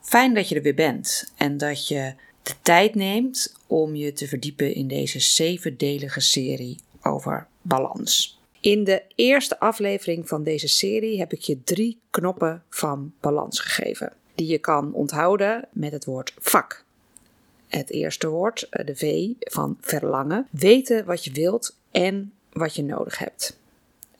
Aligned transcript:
Fijn 0.00 0.34
dat 0.34 0.48
je 0.48 0.54
er 0.54 0.62
weer 0.62 0.74
bent 0.74 1.32
en 1.36 1.56
dat 1.56 1.88
je 1.88 2.14
de 2.42 2.54
tijd 2.62 2.94
neemt 2.94 3.54
om 3.66 3.94
je 3.94 4.12
te 4.12 4.28
verdiepen 4.28 4.74
in 4.74 4.88
deze 4.88 5.20
zevendelige 5.20 6.20
serie 6.20 6.78
over 7.02 7.46
balans. 7.62 8.38
In 8.60 8.84
de 8.84 9.02
eerste 9.14 9.60
aflevering 9.60 10.28
van 10.28 10.42
deze 10.42 10.68
serie 10.68 11.18
heb 11.18 11.32
ik 11.32 11.40
je 11.40 11.62
drie 11.64 12.00
knoppen 12.10 12.62
van 12.68 13.12
balans 13.20 13.60
gegeven, 13.60 14.12
die 14.34 14.46
je 14.46 14.58
kan 14.58 14.92
onthouden 14.92 15.68
met 15.72 15.92
het 15.92 16.04
woord 16.04 16.34
vak. 16.38 16.84
Het 17.68 17.90
eerste 17.90 18.28
woord, 18.28 18.68
eh, 18.68 18.86
de 18.86 18.96
V 18.96 19.28
van 19.38 19.76
verlangen, 19.80 20.48
weten 20.50 21.04
wat 21.04 21.24
je 21.24 21.32
wilt 21.32 21.76
en 21.90 22.32
wat 22.52 22.74
je 22.74 22.82
nodig 22.82 23.18
hebt. 23.18 23.59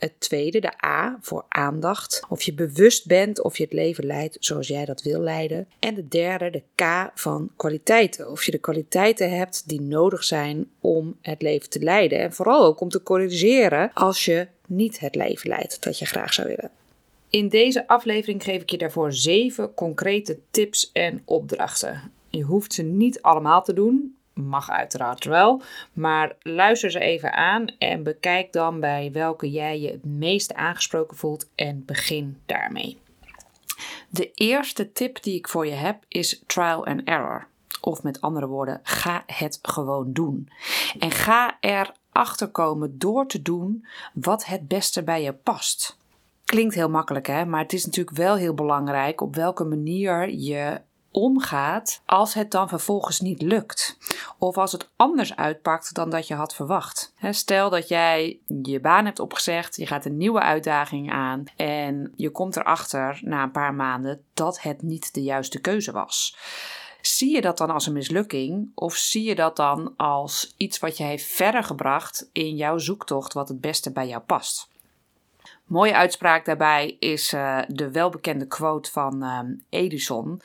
Het 0.00 0.12
tweede, 0.18 0.60
de 0.60 0.84
A, 0.84 1.18
voor 1.20 1.44
aandacht. 1.48 2.22
Of 2.28 2.42
je 2.42 2.52
bewust 2.52 3.06
bent 3.06 3.42
of 3.42 3.56
je 3.56 3.62
het 3.62 3.72
leven 3.72 4.06
leidt 4.06 4.36
zoals 4.40 4.68
jij 4.68 4.84
dat 4.84 5.02
wil 5.02 5.20
leiden. 5.20 5.68
En 5.78 5.94
de 5.94 6.08
derde, 6.08 6.50
de 6.50 6.62
K, 6.74 7.10
van 7.14 7.50
kwaliteiten. 7.56 8.30
Of 8.30 8.44
je 8.44 8.50
de 8.50 8.58
kwaliteiten 8.58 9.36
hebt 9.36 9.68
die 9.68 9.80
nodig 9.80 10.24
zijn 10.24 10.70
om 10.80 11.16
het 11.22 11.42
leven 11.42 11.70
te 11.70 11.80
leiden. 11.80 12.18
En 12.18 12.32
vooral 12.32 12.64
ook 12.64 12.80
om 12.80 12.88
te 12.88 13.02
corrigeren 13.02 13.90
als 13.94 14.24
je 14.24 14.46
niet 14.66 15.00
het 15.00 15.14
leven 15.14 15.48
leidt 15.48 15.82
dat 15.82 15.98
je 15.98 16.06
graag 16.06 16.32
zou 16.32 16.48
willen. 16.48 16.70
In 17.30 17.48
deze 17.48 17.88
aflevering 17.88 18.42
geef 18.42 18.62
ik 18.62 18.70
je 18.70 18.78
daarvoor 18.78 19.12
zeven 19.12 19.74
concrete 19.74 20.38
tips 20.50 20.90
en 20.92 21.22
opdrachten. 21.24 22.12
Je 22.28 22.42
hoeft 22.42 22.72
ze 22.72 22.82
niet 22.82 23.22
allemaal 23.22 23.62
te 23.62 23.72
doen, 23.72 24.16
mag 24.40 24.70
uiteraard 24.70 25.24
wel. 25.24 25.62
Maar 25.92 26.36
luister 26.42 26.90
ze 26.90 26.98
even 26.98 27.32
aan 27.32 27.66
en 27.78 28.02
bekijk 28.02 28.52
dan 28.52 28.80
bij 28.80 29.10
welke 29.12 29.50
jij 29.50 29.80
je 29.80 29.90
het 29.90 30.04
meest 30.04 30.54
aangesproken 30.54 31.16
voelt 31.16 31.48
en 31.54 31.84
begin 31.84 32.40
daarmee. 32.46 32.98
De 34.08 34.30
eerste 34.34 34.92
tip 34.92 35.22
die 35.22 35.34
ik 35.34 35.48
voor 35.48 35.66
je 35.66 35.72
heb 35.72 36.04
is 36.08 36.42
trial 36.46 36.86
and 36.86 37.02
error. 37.04 37.46
Of 37.80 38.02
met 38.02 38.20
andere 38.20 38.46
woorden, 38.46 38.80
ga 38.82 39.22
het 39.26 39.58
gewoon 39.62 40.12
doen. 40.12 40.48
En 40.98 41.10
ga 41.10 41.56
erachter 41.60 42.48
komen 42.48 42.98
door 42.98 43.26
te 43.26 43.42
doen 43.42 43.86
wat 44.14 44.44
het 44.44 44.68
beste 44.68 45.02
bij 45.02 45.22
je 45.22 45.32
past. 45.32 45.98
Klinkt 46.44 46.74
heel 46.74 46.90
makkelijk, 46.90 47.26
hè? 47.26 47.44
maar 47.44 47.62
het 47.62 47.72
is 47.72 47.84
natuurlijk 47.84 48.16
wel 48.16 48.36
heel 48.36 48.54
belangrijk 48.54 49.20
op 49.20 49.34
welke 49.34 49.64
manier 49.64 50.30
je 50.30 50.80
omgaat 51.10 52.02
als 52.06 52.34
het 52.34 52.50
dan 52.50 52.68
vervolgens 52.68 53.20
niet 53.20 53.42
lukt. 53.42 53.98
Of 54.38 54.58
als 54.58 54.72
het 54.72 54.90
anders 54.96 55.36
uitpakt 55.36 55.94
dan 55.94 56.10
dat 56.10 56.26
je 56.26 56.34
had 56.34 56.54
verwacht. 56.54 57.14
Stel 57.30 57.70
dat 57.70 57.88
jij 57.88 58.38
je 58.62 58.80
baan 58.80 59.04
hebt 59.04 59.20
opgezegd, 59.20 59.76
je 59.76 59.86
gaat 59.86 60.04
een 60.04 60.16
nieuwe 60.16 60.40
uitdaging 60.40 61.12
aan 61.12 61.44
en 61.56 62.12
je 62.16 62.30
komt 62.30 62.56
erachter 62.56 63.20
na 63.22 63.42
een 63.42 63.50
paar 63.50 63.74
maanden 63.74 64.24
dat 64.34 64.62
het 64.62 64.82
niet 64.82 65.14
de 65.14 65.22
juiste 65.22 65.60
keuze 65.60 65.92
was. 65.92 66.36
Zie 67.00 67.34
je 67.34 67.40
dat 67.40 67.58
dan 67.58 67.70
als 67.70 67.86
een 67.86 67.92
mislukking 67.92 68.70
of 68.74 68.94
zie 68.94 69.22
je 69.22 69.34
dat 69.34 69.56
dan 69.56 69.94
als 69.96 70.54
iets 70.56 70.78
wat 70.78 70.96
je 70.96 71.04
heeft 71.04 71.26
verder 71.26 71.64
gebracht 71.64 72.28
in 72.32 72.56
jouw 72.56 72.78
zoektocht 72.78 73.32
wat 73.32 73.48
het 73.48 73.60
beste 73.60 73.92
bij 73.92 74.08
jou 74.08 74.22
past? 74.22 74.68
Mooie 75.64 75.94
uitspraak 75.94 76.44
daarbij 76.44 76.96
is 76.98 77.32
uh, 77.32 77.58
de 77.68 77.90
welbekende 77.90 78.46
quote 78.46 78.90
van 78.90 79.24
uh, 79.24 79.38
Edison 79.68 80.40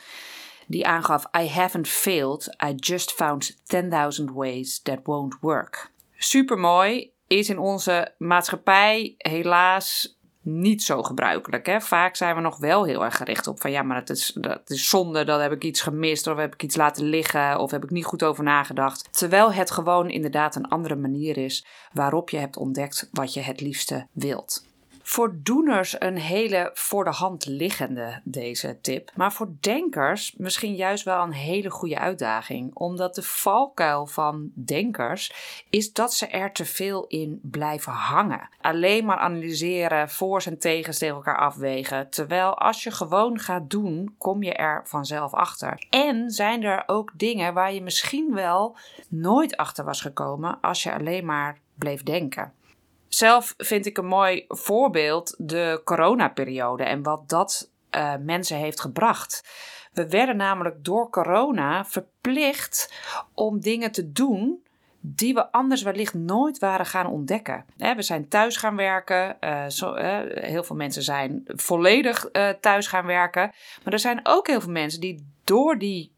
die 0.68 0.88
aangaf: 0.88 1.26
I 1.38 1.48
haven't 1.48 1.88
failed, 1.88 2.56
I 2.66 2.74
just 2.76 3.12
found 3.12 3.58
10.000 3.64 4.24
ways 4.34 4.82
that 4.82 5.00
won't 5.04 5.38
work. 5.40 5.92
Supermooi, 6.18 7.14
is 7.28 7.50
in 7.50 7.60
onze 7.60 8.14
maatschappij 8.18 9.16
helaas 9.18 10.18
niet 10.42 10.84
zo 10.84 11.04
gebruikelijk. 11.04 11.66
Hè? 11.66 11.82
Vaak 11.82 12.16
zijn 12.16 12.36
we 12.36 12.42
nog 12.42 12.58
wel 12.58 12.84
heel 12.84 13.04
erg 13.04 13.18
gericht 13.18 13.48
op 13.48 13.62
van 13.62 13.72
ja, 13.72 13.82
maar 13.82 14.00
dat 14.00 14.18
is, 14.18 14.32
dat 14.36 14.70
is 14.70 14.90
zonde, 14.90 15.24
dan 15.24 15.40
heb 15.42 15.52
ik 15.52 15.64
iets 15.64 15.82
gemist 15.82 16.28
of 16.28 16.38
heb 16.38 16.54
ik 16.54 16.64
iets 16.64 16.76
laten 16.76 17.06
liggen 17.06 17.60
of 17.60 17.72
heb 17.72 17.84
ik 17.84 17.90
niet 17.90 18.06
goed 18.06 18.24
over 18.24 18.44
nagedacht. 18.44 19.08
Terwijl 19.12 19.54
het 19.54 19.72
gewoon 19.72 20.10
inderdaad 20.10 20.56
een 20.56 20.68
andere 20.68 20.96
manier 20.96 21.38
is 21.38 21.66
waarop 21.94 22.30
je 22.30 22.38
hebt 22.38 22.58
ontdekt 22.58 23.10
wat 23.12 23.34
je 23.34 23.42
het 23.42 23.62
liefste 23.62 24.08
wilt. 24.12 24.66
Voor 25.08 25.36
doeners 25.44 26.02
een 26.02 26.18
hele 26.18 26.72
voor 26.74 27.04
de 27.04 27.12
hand 27.12 27.46
liggende 27.46 28.22
deze 28.24 28.78
tip, 28.82 29.12
maar 29.16 29.34
voor 29.34 29.56
denkers 29.60 30.34
misschien 30.38 30.76
juist 30.76 31.04
wel 31.04 31.24
een 31.24 31.32
hele 31.32 31.70
goede 31.70 32.00
uitdaging, 32.00 32.76
omdat 32.76 33.16
de 33.16 33.22
valkuil 33.22 34.06
van 34.06 34.52
denkers 34.54 35.34
is 35.70 35.94
dat 35.94 36.14
ze 36.14 36.28
er 36.28 36.52
te 36.52 36.66
veel 36.66 37.06
in 37.08 37.40
blijven 37.44 37.92
hangen. 37.92 38.50
Alleen 38.62 39.06
maar 39.06 39.18
analyseren, 39.18 40.10
voor's 40.10 40.46
en 40.46 40.60
tegens 40.60 40.98
tegen 40.98 41.16
elkaar 41.16 41.40
afwegen, 41.40 42.10
terwijl 42.10 42.58
als 42.58 42.84
je 42.84 42.92
gewoon 42.92 43.40
gaat 43.40 43.70
doen, 43.70 44.16
kom 44.18 44.44
je 44.44 44.54
er 44.54 44.82
vanzelf 44.86 45.34
achter. 45.34 45.86
En 45.90 46.30
zijn 46.30 46.64
er 46.64 46.84
ook 46.86 47.12
dingen 47.14 47.54
waar 47.54 47.74
je 47.74 47.82
misschien 47.82 48.34
wel 48.34 48.78
nooit 49.10 49.58
achter 49.58 49.86
was 49.86 50.02
gekomen 50.02 50.58
als 50.62 50.84
je 50.84 50.94
alleen 50.94 51.26
maar 51.26 51.60
bleef 51.76 52.04
denken. 52.04 52.54
Zelf 53.16 53.54
vind 53.58 53.86
ik 53.86 53.98
een 53.98 54.06
mooi 54.06 54.46
voorbeeld 54.48 55.36
de 55.38 55.82
coronaperiode 55.84 56.84
en 56.84 57.04
wat 57.04 57.30
dat 57.30 57.72
uh, 57.92 58.14
mensen 58.20 58.58
heeft 58.58 58.82
gebracht. 58.82 59.44
We 59.94 60.10
werden 60.10 60.38
namelijk 60.38 60.84
door 60.84 61.10
corona 61.10 61.86
verplicht 61.86 62.94
om 63.34 63.60
dingen 63.60 63.92
te 63.92 64.12
doen 64.12 64.66
die 65.00 65.34
we 65.34 65.52
anders 65.52 65.82
wellicht 65.82 66.14
nooit 66.14 66.60
waren 66.60 66.86
gaan 66.86 67.08
ontdekken. 67.08 67.66
We 67.78 68.02
zijn 68.02 68.28
thuis 68.28 68.58
gaan 68.58 68.76
werken. 68.76 69.38
Uh, 69.42 69.66
heel 70.28 70.64
veel 70.64 70.76
mensen 70.76 71.04
zijn 71.04 71.44
volledig 71.46 72.30
uh, 72.32 72.50
thuis 72.50 72.88
gaan 72.88 73.06
werken. 73.06 73.52
Maar 73.84 73.94
er 73.94 74.00
zijn 74.00 74.20
ook 74.24 74.48
heel 74.48 74.62
veel 74.62 74.72
mensen 74.72 75.02
die 75.02 75.28
door 75.44 75.78
die 75.78 76.12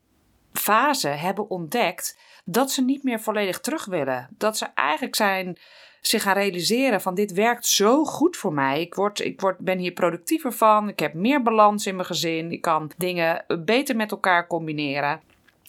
fase 0.53 1.08
hebben 1.08 1.50
ontdekt 1.50 2.18
dat 2.50 2.72
ze 2.72 2.81
niet 2.84 3.03
meer 3.03 3.19
volledig 3.19 3.59
terug 3.59 3.85
willen. 3.85 4.28
Dat 4.38 4.58
ze 4.58 4.66
eigenlijk 4.66 5.16
zijn 5.16 5.58
zich 6.02 6.22
gaan 6.22 6.34
realiseren 6.34 7.02
van 7.02 7.16
dit 7.16 7.34
werkt 7.34 7.66
zo 7.66 8.03
goed 8.03 8.38
voor 8.38 8.53
mij. 8.53 8.81
Ik, 8.81 8.96
word, 8.96 9.19
ik 9.19 9.41
word, 9.41 9.58
ben 9.58 9.78
hier 9.78 9.91
productiever 9.91 10.53
van. 10.53 10.90
Ik 10.90 11.00
heb 11.00 11.13
meer 11.13 11.41
balans 11.41 11.85
in 11.85 11.96
mijn 11.96 12.08
gezin. 12.08 12.52
Ik 12.52 12.62
kan 12.62 12.91
dingen 12.97 13.46
beter 13.66 13.96
met 13.96 14.12
elkaar 14.12 14.47
combineren. 14.47 15.22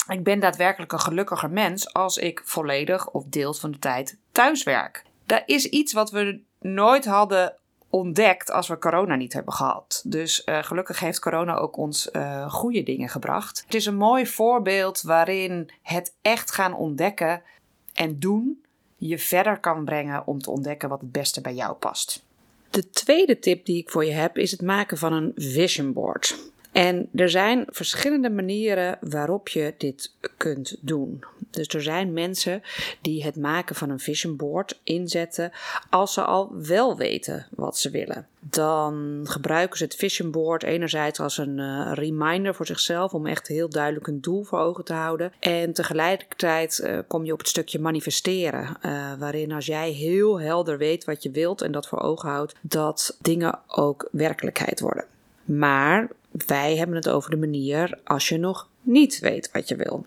Ik 0.09 0.25
ben 0.25 0.41
daadwerkelijk 0.41 0.93
een 0.93 1.01
gelukkiger 1.01 1.51
mens 1.51 1.93
als 1.93 2.19
ik 2.19 2.43
volledig 2.45 3.11
of 3.11 3.25
deels 3.25 3.61
van 3.61 3.71
de 3.71 3.79
tijd 3.79 4.19
thuis 4.33 4.63
werk. 4.63 5.03
Dat 5.27 5.43
is 5.47 5.67
iets 5.67 5.93
wat 5.93 6.11
we 6.11 6.41
nooit 6.61 7.05
hadden 7.05 7.58
ontdekt 7.91 8.51
als 8.51 8.69
we 8.69 8.79
corona 8.79 9.15
niet 9.15 9.33
hebben 9.33 9.53
gehad. 9.53 10.03
Dus 10.07 10.43
uh, 10.45 10.63
gelukkig 10.63 11.01
heeft 11.01 11.21
corona 11.21 11.57
ook 11.57 11.77
ons 11.77 12.09
uh, 12.13 12.53
goede 12.53 12.83
dingen 12.83 13.09
gebracht. 13.09 13.63
Het 13.65 13.75
is 13.75 13.87
een 13.87 13.97
mooi 13.97 14.27
voorbeeld 14.27 15.03
waarin 15.03 15.71
het 15.83 16.15
echt 16.23 16.51
gaan 16.51 16.75
ontdekken 16.75 17.43
en 17.93 18.19
doen 18.19 18.63
je 18.97 19.19
verder 19.19 19.61
kan 19.61 19.85
brengen 19.85 20.27
om 20.27 20.39
te 20.41 20.51
ontdekken 20.51 20.89
wat 20.89 21.01
het 21.01 21.13
beste 21.13 21.41
bij 21.41 21.55
jou 21.55 21.75
past. 21.75 22.27
De 22.71 22.91
tweede 22.91 23.39
tip 23.39 23.65
die 23.65 23.77
ik 23.77 23.91
voor 23.91 24.05
je 24.05 24.13
heb 24.13 24.39
is 24.39 24.51
het 24.51 24.63
maken 24.63 24.99
van 24.99 25.13
een 25.13 25.33
vision 25.35 25.93
board. 25.93 26.37
En 26.79 27.09
er 27.15 27.31
zijn 27.31 27.65
verschillende 27.69 28.31
manieren 28.31 28.99
waarop 29.01 29.49
je 29.49 29.75
dit 29.79 30.13
kunt 30.37 30.77
doen. 30.81 31.25
Dus 31.51 31.69
er 31.69 31.83
zijn 31.83 32.13
mensen 32.13 32.63
die 33.01 33.25
het 33.25 33.37
maken 33.37 33.75
van 33.75 33.91
een 33.91 33.99
vision 33.99 34.37
board 34.37 34.81
inzetten 34.83 35.53
als 35.91 36.13
ze 36.13 36.23
al 36.23 36.51
wel 36.55 36.97
weten 36.97 37.47
wat 37.51 37.79
ze 37.79 37.91
willen. 37.91 38.27
Dan 38.41 39.21
gebruiken 39.25 39.79
ze 39.79 39.85
het 39.85 39.95
vision 39.95 40.31
board 40.31 40.63
enerzijds 40.63 41.21
als 41.21 41.39
een 41.39 41.59
uh, 41.59 41.91
reminder 41.95 42.55
voor 42.55 42.67
zichzelf 42.67 43.15
om 43.15 43.27
echt 43.27 43.47
heel 43.49 43.69
duidelijk 43.69 44.07
een 44.07 44.21
doel 44.21 44.43
voor 44.43 44.59
ogen 44.59 44.85
te 44.85 44.93
houden. 44.93 45.33
En 45.41 45.73
tegelijkertijd 45.73 46.81
uh, 46.85 46.99
kom 47.07 47.25
je 47.25 47.33
op 47.33 47.39
het 47.39 47.49
stukje 47.49 47.79
manifesteren, 47.79 48.77
uh, 48.83 49.13
waarin 49.19 49.53
als 49.53 49.67
jij 49.67 49.91
heel 49.91 50.41
helder 50.41 50.79
weet 50.79 51.05
wat 51.05 51.23
je 51.23 51.31
wilt 51.31 51.63
en 51.63 51.73
dat 51.73 51.89
voor 51.89 52.01
ogen 52.01 52.29
houdt, 52.29 52.55
dat 52.61 53.17
dingen 53.23 53.59
ook 53.67 54.09
werkelijkheid 54.13 54.81
worden. 54.81 55.05
Maar 55.45 56.09
wij 56.47 56.77
hebben 56.77 56.97
het 56.97 57.09
over 57.09 57.31
de 57.31 57.37
manier 57.37 58.01
als 58.05 58.29
je 58.29 58.39
nog 58.39 58.69
niet 58.83 59.19
weet 59.19 59.51
wat 59.53 59.69
je 59.69 59.77
wil. 59.77 60.07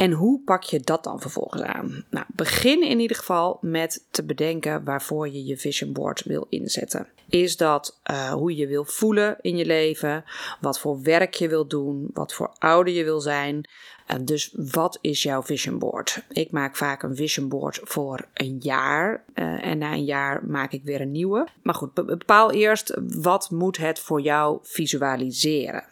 En 0.00 0.12
hoe 0.12 0.40
pak 0.44 0.62
je 0.62 0.80
dat 0.80 1.04
dan 1.04 1.20
vervolgens 1.20 1.62
aan? 1.62 2.04
Nou, 2.10 2.26
begin 2.34 2.82
in 2.82 3.00
ieder 3.00 3.16
geval 3.16 3.58
met 3.60 4.06
te 4.10 4.24
bedenken 4.24 4.84
waarvoor 4.84 5.28
je 5.28 5.44
je 5.44 5.56
vision 5.56 5.92
board 5.92 6.22
wil 6.24 6.46
inzetten. 6.48 7.06
Is 7.28 7.56
dat 7.56 8.00
uh, 8.10 8.32
hoe 8.32 8.56
je 8.56 8.66
wil 8.66 8.84
voelen 8.84 9.36
in 9.40 9.56
je 9.56 9.64
leven? 9.64 10.24
Wat 10.60 10.80
voor 10.80 11.02
werk 11.02 11.34
je 11.34 11.48
wil 11.48 11.66
doen? 11.66 12.10
Wat 12.12 12.34
voor 12.34 12.50
ouder 12.58 12.92
je 12.92 13.04
wil 13.04 13.20
zijn? 13.20 13.68
Uh, 14.10 14.16
dus 14.22 14.54
wat 14.72 14.98
is 15.00 15.22
jouw 15.22 15.42
vision 15.42 15.78
board? 15.78 16.24
Ik 16.28 16.50
maak 16.50 16.76
vaak 16.76 17.02
een 17.02 17.16
vision 17.16 17.48
board 17.48 17.80
voor 17.82 18.28
een 18.34 18.56
jaar. 18.58 19.24
Uh, 19.34 19.66
en 19.66 19.78
na 19.78 19.92
een 19.92 20.04
jaar 20.04 20.44
maak 20.46 20.72
ik 20.72 20.84
weer 20.84 21.00
een 21.00 21.12
nieuwe. 21.12 21.46
Maar 21.62 21.74
goed, 21.74 21.94
bepaal 21.94 22.50
eerst 22.50 22.96
wat 23.20 23.50
moet 23.50 23.76
het 23.76 23.98
voor 23.98 24.20
jou 24.20 24.58
visualiseren. 24.62 25.84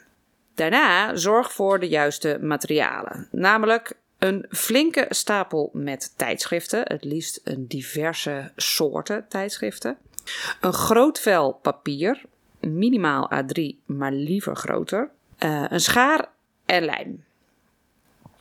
Daarna 0.59 1.17
zorg 1.17 1.53
voor 1.53 1.81
de 1.81 1.89
juiste 1.89 2.39
materialen, 2.41 3.29
namelijk 3.31 3.93
een 4.19 4.47
flinke 4.51 5.07
stapel 5.09 5.71
met 5.73 6.13
tijdschriften, 6.17 6.81
het 6.85 7.05
liefst 7.05 7.41
een 7.45 7.67
diverse 7.67 8.53
soorten 8.57 9.29
tijdschriften. 9.29 9.97
Een 10.61 10.73
groot 10.73 11.21
vel 11.21 11.53
papier, 11.53 12.23
minimaal 12.61 13.31
A3, 13.35 13.85
maar 13.87 14.13
liever 14.13 14.57
groter. 14.57 15.11
Uh, 15.39 15.65
een 15.69 15.81
schaar 15.81 16.29
en 16.67 16.85
lijm. 16.85 17.25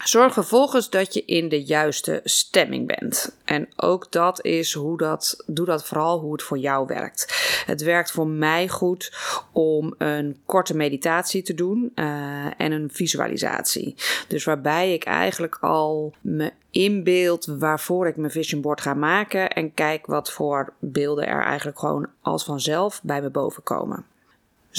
Zorg 0.04 0.34
vervolgens 0.34 0.90
dat 0.90 1.14
je 1.14 1.26
in 1.26 1.50
de 1.50 1.64
juiste 1.64 2.20
stemming 2.24 2.88
bent. 2.88 3.38
En 3.46 3.68
ook 3.76 4.12
dat 4.12 4.46
is 4.46 4.74
hoe 4.74 4.98
dat, 4.98 5.44
doe 5.46 5.66
dat 5.66 5.86
vooral 5.86 6.20
hoe 6.20 6.32
het 6.32 6.44
voor 6.44 6.58
jou 6.58 6.88
werkt. 6.88 7.36
Het 7.66 7.82
werkt 7.82 8.12
voor 8.12 8.28
mij 8.28 8.68
goed 8.68 9.14
om 9.52 9.96
een 9.98 10.38
korte 10.46 10.76
meditatie 10.76 11.42
te 11.42 11.54
doen 11.54 11.92
uh, 11.96 12.06
en 12.58 12.72
een 12.72 12.90
visualisatie. 12.92 13.96
Dus 14.28 14.44
waarbij 14.44 14.94
ik 14.94 15.04
eigenlijk 15.04 15.58
al 15.62 16.14
me 16.22 16.52
inbeeld 16.72 17.46
waarvoor 17.46 18.08
ik 18.08 18.18
mijn 18.18 18.32
vision 18.32 18.62
board 18.62 18.82
ga 18.82 18.94
maken 18.94 19.50
en 19.50 19.74
kijk 19.74 20.06
wat 20.06 20.32
voor 20.32 20.74
beelden 20.80 21.28
er 21.28 21.44
eigenlijk 21.44 21.80
gewoon 21.80 22.08
als 22.22 22.44
vanzelf 22.44 23.00
bij 23.04 23.22
me 23.22 23.30
boven 23.30 23.64
komen. 23.64 24.06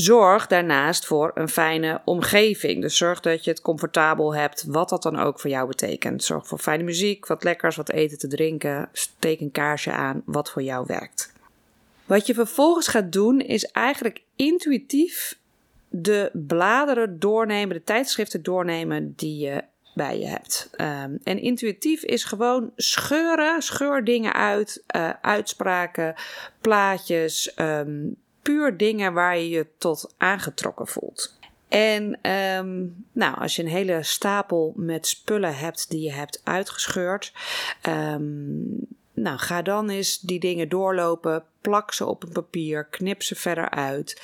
Zorg 0.01 0.47
daarnaast 0.47 1.07
voor 1.07 1.31
een 1.35 1.49
fijne 1.49 2.01
omgeving. 2.05 2.81
Dus 2.81 2.97
zorg 2.97 3.21
dat 3.21 3.45
je 3.45 3.51
het 3.51 3.61
comfortabel 3.61 4.35
hebt, 4.35 4.65
wat 4.67 4.89
dat 4.89 5.03
dan 5.03 5.19
ook 5.19 5.41
voor 5.41 5.51
jou 5.51 5.69
betekent. 5.69 6.25
Zorg 6.25 6.47
voor 6.47 6.59
fijne 6.59 6.83
muziek, 6.83 7.27
wat 7.27 7.45
lekkers, 7.45 7.77
wat 7.77 7.91
eten 7.91 8.19
te 8.19 8.27
drinken. 8.27 8.89
Steek 8.93 9.41
een 9.41 9.51
kaarsje 9.51 9.93
aan, 9.93 10.23
wat 10.25 10.51
voor 10.51 10.63
jou 10.63 10.85
werkt. 10.87 11.33
Wat 12.05 12.27
je 12.27 12.35
vervolgens 12.35 12.89
gaat 12.89 13.13
doen, 13.13 13.41
is 13.41 13.65
eigenlijk 13.65 14.23
intuïtief 14.37 15.39
de 15.89 16.31
bladeren 16.33 17.19
doornemen, 17.19 17.77
de 17.77 17.85
tijdschriften 17.85 18.43
doornemen 18.43 19.13
die 19.17 19.39
je 19.39 19.63
bij 19.95 20.19
je 20.19 20.27
hebt. 20.27 20.69
Ehm, 20.73 21.17
en 21.23 21.39
intuïtief 21.39 22.03
is 22.03 22.25
gewoon 22.25 22.73
scheuren, 22.77 23.63
scheur 23.63 24.05
dingen 24.05 24.33
uit, 24.33 24.83
uh, 24.97 25.11
uitspraken, 25.21 26.15
plaatjes, 26.61 27.55
ehm, 27.55 28.07
puur 28.43 28.77
dingen 28.77 29.13
waar 29.13 29.39
je 29.39 29.49
je 29.49 29.67
tot 29.79 30.15
aangetrokken 30.17 30.87
voelt. 30.87 31.39
En 31.69 32.19
ehm, 32.23 32.87
nou, 33.13 33.37
als 33.39 33.57
je 33.57 33.63
een 33.63 33.69
hele 33.69 34.03
stapel 34.03 34.73
met 34.77 35.07
spullen 35.07 35.57
hebt 35.57 35.91
die 35.91 36.01
je 36.01 36.13
hebt 36.13 36.41
uitgescheurd, 36.45 37.33
um, 37.89 38.87
nou, 39.23 39.39
ga 39.39 39.63
dan 39.63 39.89
eens 39.89 40.19
die 40.19 40.41
dingen 40.41 40.69
doorlopen, 40.69 41.45
plak 41.61 41.93
ze 41.93 42.07
op 42.07 42.23
een 42.23 42.33
papier, 42.33 42.85
knip 42.85 43.23
ze 43.23 43.35
verder 43.35 43.71
uit 43.71 44.23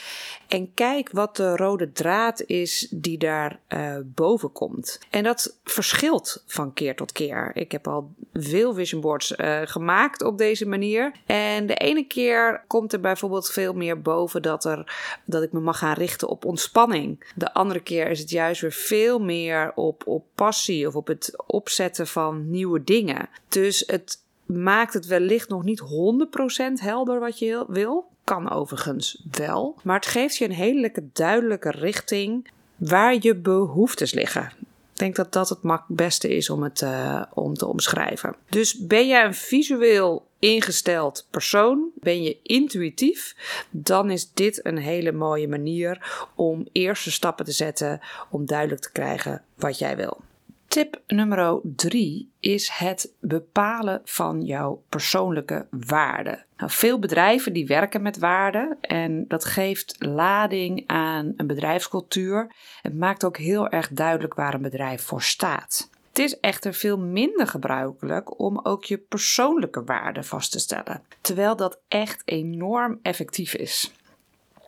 en 0.49 0.75
kijk 0.75 1.11
wat 1.13 1.37
de 1.37 1.57
rode 1.57 1.93
draad 1.93 2.43
is 2.47 2.89
die 2.91 3.19
daar 3.19 3.61
uh, 3.69 3.97
boven 4.05 4.53
komt. 4.53 4.99
En 5.11 5.23
dat 5.23 5.59
verschilt 5.65 6.45
van 6.47 6.73
keer 6.73 6.97
tot 6.97 7.13
keer. 7.13 7.51
Ik 7.55 7.73
heb 7.73 7.89
al 7.89 8.13
veel 8.33 8.75
vision 8.75 9.01
boards 9.01 9.37
uh, 9.37 9.61
gemaakt 9.65 10.23
op 10.23 10.39
deze 10.39 10.67
manier 10.67 11.13
en 11.27 11.67
de 11.67 11.75
ene 11.75 12.07
keer 12.07 12.65
komt 12.67 12.93
er 12.93 13.01
bijvoorbeeld 13.01 13.51
veel 13.51 13.73
meer 13.73 14.01
boven 14.01 14.43
dat, 14.43 14.65
er, 14.65 14.95
dat 15.25 15.43
ik 15.43 15.53
me 15.53 15.61
mag 15.61 15.79
gaan 15.79 15.95
richten 15.95 16.29
op 16.29 16.45
ontspanning. 16.45 17.33
De 17.35 17.55
andere 17.55 17.81
keer 17.81 18.11
is 18.11 18.21
het 18.21 18.31
juist 18.31 18.61
weer 18.61 18.73
veel 18.73 19.19
meer 19.19 19.73
op, 19.75 20.07
op 20.07 20.25
passie 20.35 20.87
of 20.87 20.97
op 20.97 21.07
het 21.07 21.43
opzetten 21.47 22.07
van 22.07 22.51
nieuwe 22.51 22.85
dingen. 22.85 23.29
Dus 23.49 23.85
het 23.87 24.23
maakt 24.47 24.95
het 24.95 25.07
wellicht 25.07 25.49
nog 25.49 25.65
niet 25.65 25.81
100% 25.81 25.85
helder 26.75 27.21
wat 27.21 27.39
je 27.39 27.65
wil. 27.69 28.09
Kan 28.25 28.51
overigens 28.51 29.25
wel. 29.31 29.77
Maar 29.83 29.97
het 29.97 30.07
geeft 30.07 30.37
je 30.37 30.45
een 30.45 30.51
hele 30.51 30.93
duidelijke 31.13 31.71
richting 31.71 32.49
waar 32.77 33.17
je 33.21 33.37
behoeftes 33.37 34.13
liggen. 34.13 34.53
Ik 34.93 35.01
denk 35.01 35.17
dat 35.17 35.33
dat 35.33 35.49
het 35.49 35.81
beste 35.89 36.37
is 36.37 36.51
om 36.51 36.63
het 36.63 36.81
uh, 36.81 37.23
om 37.33 37.55
te 37.55 37.67
omschrijven. 37.67 38.37
Dus 38.49 38.79
ben 38.79 39.07
jij 39.07 39.25
een 39.25 39.35
visueel 39.35 40.27
ingesteld 40.39 41.27
persoon, 41.31 41.91
ben 41.95 42.23
je 42.23 42.39
intuïtief, 42.43 43.37
dan 43.71 44.11
is 44.11 44.31
dit 44.33 44.65
een 44.65 44.79
hele 44.79 45.13
mooie 45.13 45.49
manier 45.49 46.27
om 46.35 46.69
eerste 46.73 47.11
stappen 47.11 47.45
te 47.45 47.53
zetten 47.53 48.01
om 48.31 48.47
duidelijk 48.47 48.81
te 48.81 48.93
krijgen 48.93 49.43
wat 49.55 49.79
jij 49.79 49.97
wil. 49.97 50.21
Tip 50.75 51.03
nummer 51.07 51.61
drie 51.63 52.33
is 52.41 52.69
het 52.69 53.13
bepalen 53.21 54.01
van 54.05 54.43
jouw 54.43 54.83
persoonlijke 54.89 55.67
waarden. 55.71 56.45
Nou, 56.57 56.71
veel 56.71 56.99
bedrijven 56.99 57.53
die 57.53 57.67
werken 57.67 58.03
met 58.03 58.19
waarden 58.19 58.79
en 58.81 59.25
dat 59.29 59.45
geeft 59.45 59.97
lading 59.99 60.85
aan 60.87 61.33
een 61.37 61.47
bedrijfscultuur. 61.47 62.55
Het 62.83 62.95
maakt 62.99 63.25
ook 63.25 63.37
heel 63.37 63.69
erg 63.69 63.89
duidelijk 63.89 64.35
waar 64.35 64.55
een 64.55 64.63
bedrijf 64.63 65.03
voor 65.03 65.23
staat. 65.23 65.91
Het 66.09 66.19
is 66.19 66.41
echter 66.41 66.75
veel 66.75 66.99
minder 66.99 67.47
gebruikelijk 67.47 68.39
om 68.41 68.61
ook 68.63 68.85
je 68.85 68.99
persoonlijke 68.99 69.85
waarden 69.85 70.25
vast 70.25 70.53
te 70.53 70.59
stellen, 70.59 71.03
terwijl 71.21 71.57
dat 71.57 71.81
echt 71.89 72.23
enorm 72.25 72.99
effectief 73.03 73.55
is. 73.55 73.93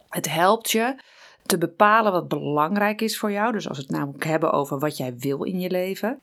Het 0.08 0.30
helpt 0.30 0.70
je 0.70 0.96
te 1.46 1.58
bepalen 1.58 2.12
wat 2.12 2.28
belangrijk 2.28 3.00
is 3.00 3.18
voor 3.18 3.32
jou. 3.32 3.52
Dus 3.52 3.68
als 3.68 3.76
we 3.76 3.82
het 3.82 3.92
namelijk 3.92 4.24
hebben 4.24 4.52
over 4.52 4.78
wat 4.78 4.96
jij 4.96 5.14
wil 5.18 5.42
in 5.42 5.60
je 5.60 5.70
leven. 5.70 6.20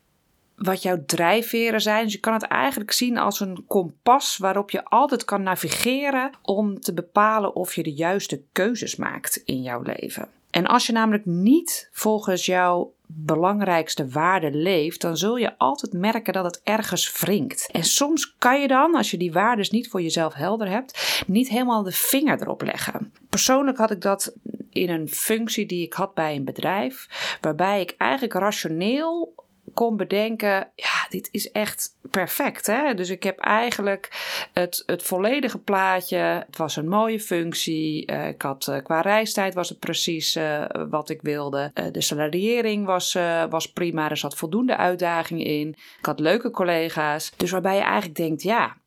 Wat 0.55 0.81
jouw 0.81 1.03
drijfveren 1.05 1.81
zijn. 1.81 2.03
Dus 2.03 2.13
je 2.13 2.19
kan 2.19 2.33
het 2.33 2.43
eigenlijk 2.43 2.91
zien 2.91 3.17
als 3.17 3.39
een 3.39 3.63
kompas 3.67 4.37
waarop 4.37 4.69
je 4.71 4.85
altijd 4.85 5.25
kan 5.25 5.43
navigeren 5.43 6.31
om 6.41 6.79
te 6.79 6.93
bepalen 6.93 7.55
of 7.55 7.75
je 7.75 7.83
de 7.83 7.93
juiste 7.93 8.41
keuzes 8.51 8.95
maakt 8.95 9.41
in 9.45 9.61
jouw 9.61 9.81
leven. 9.81 10.27
En 10.53 10.65
als 10.65 10.85
je 10.85 10.93
namelijk 10.93 11.25
niet 11.25 11.89
volgens 11.91 12.45
jouw 12.45 12.93
belangrijkste 13.07 14.07
waarde 14.07 14.51
leeft, 14.51 15.01
dan 15.01 15.17
zul 15.17 15.35
je 15.35 15.57
altijd 15.57 15.93
merken 15.93 16.33
dat 16.33 16.45
het 16.45 16.61
ergens 16.63 17.19
wringt. 17.19 17.69
En 17.71 17.83
soms 17.83 18.35
kan 18.37 18.61
je 18.61 18.67
dan, 18.67 18.95
als 18.95 19.11
je 19.11 19.17
die 19.17 19.31
waarden 19.31 19.67
niet 19.69 19.89
voor 19.89 20.01
jezelf 20.01 20.33
helder 20.33 20.69
hebt, 20.69 21.23
niet 21.27 21.49
helemaal 21.49 21.83
de 21.83 21.91
vinger 21.91 22.41
erop 22.41 22.61
leggen. 22.61 23.13
Persoonlijk 23.29 23.77
had 23.77 23.91
ik 23.91 24.01
dat 24.01 24.33
in 24.73 24.89
een 24.89 25.09
functie 25.09 25.65
die 25.65 25.85
ik 25.85 25.93
had 25.93 26.13
bij 26.13 26.35
een 26.35 26.45
bedrijf, 26.45 27.07
waarbij 27.41 27.81
ik 27.81 27.95
eigenlijk 27.97 28.33
rationeel 28.33 29.33
kon 29.73 29.97
bedenken, 29.97 30.71
ja, 30.75 31.07
dit 31.09 31.29
is 31.31 31.51
echt 31.51 31.97
perfect. 32.11 32.67
Hè? 32.67 32.93
Dus 32.93 33.09
ik 33.09 33.23
heb 33.23 33.39
eigenlijk 33.39 34.09
het, 34.53 34.83
het 34.85 35.03
volledige 35.03 35.59
plaatje. 35.59 36.17
Het 36.17 36.57
was 36.57 36.75
een 36.75 36.87
mooie 36.87 37.19
functie. 37.19 38.11
Uh, 38.11 38.27
ik 38.27 38.41
had, 38.41 38.67
uh, 38.69 38.77
qua 38.83 39.01
reistijd 39.01 39.53
was 39.53 39.69
het 39.69 39.79
precies 39.79 40.35
uh, 40.35 40.65
wat 40.89 41.09
ik 41.09 41.21
wilde. 41.21 41.71
de 41.91 42.01
salariering 42.01 42.85
was, 42.85 43.17
was 43.49 43.71
prima. 43.71 44.09
Er 44.09 44.17
zat 44.17 44.35
voldoende 44.35 44.77
uitdaging 44.77 45.43
in. 45.43 45.69
Ik 45.99 46.05
had 46.05 46.19
leuke 46.19 46.51
collega's. 46.51 47.31
Dus 47.37 47.51
waarbij 47.51 47.75
je 47.75 47.81
eigenlijk 47.81 48.15
denkt, 48.15 48.41
ja, 48.41 48.77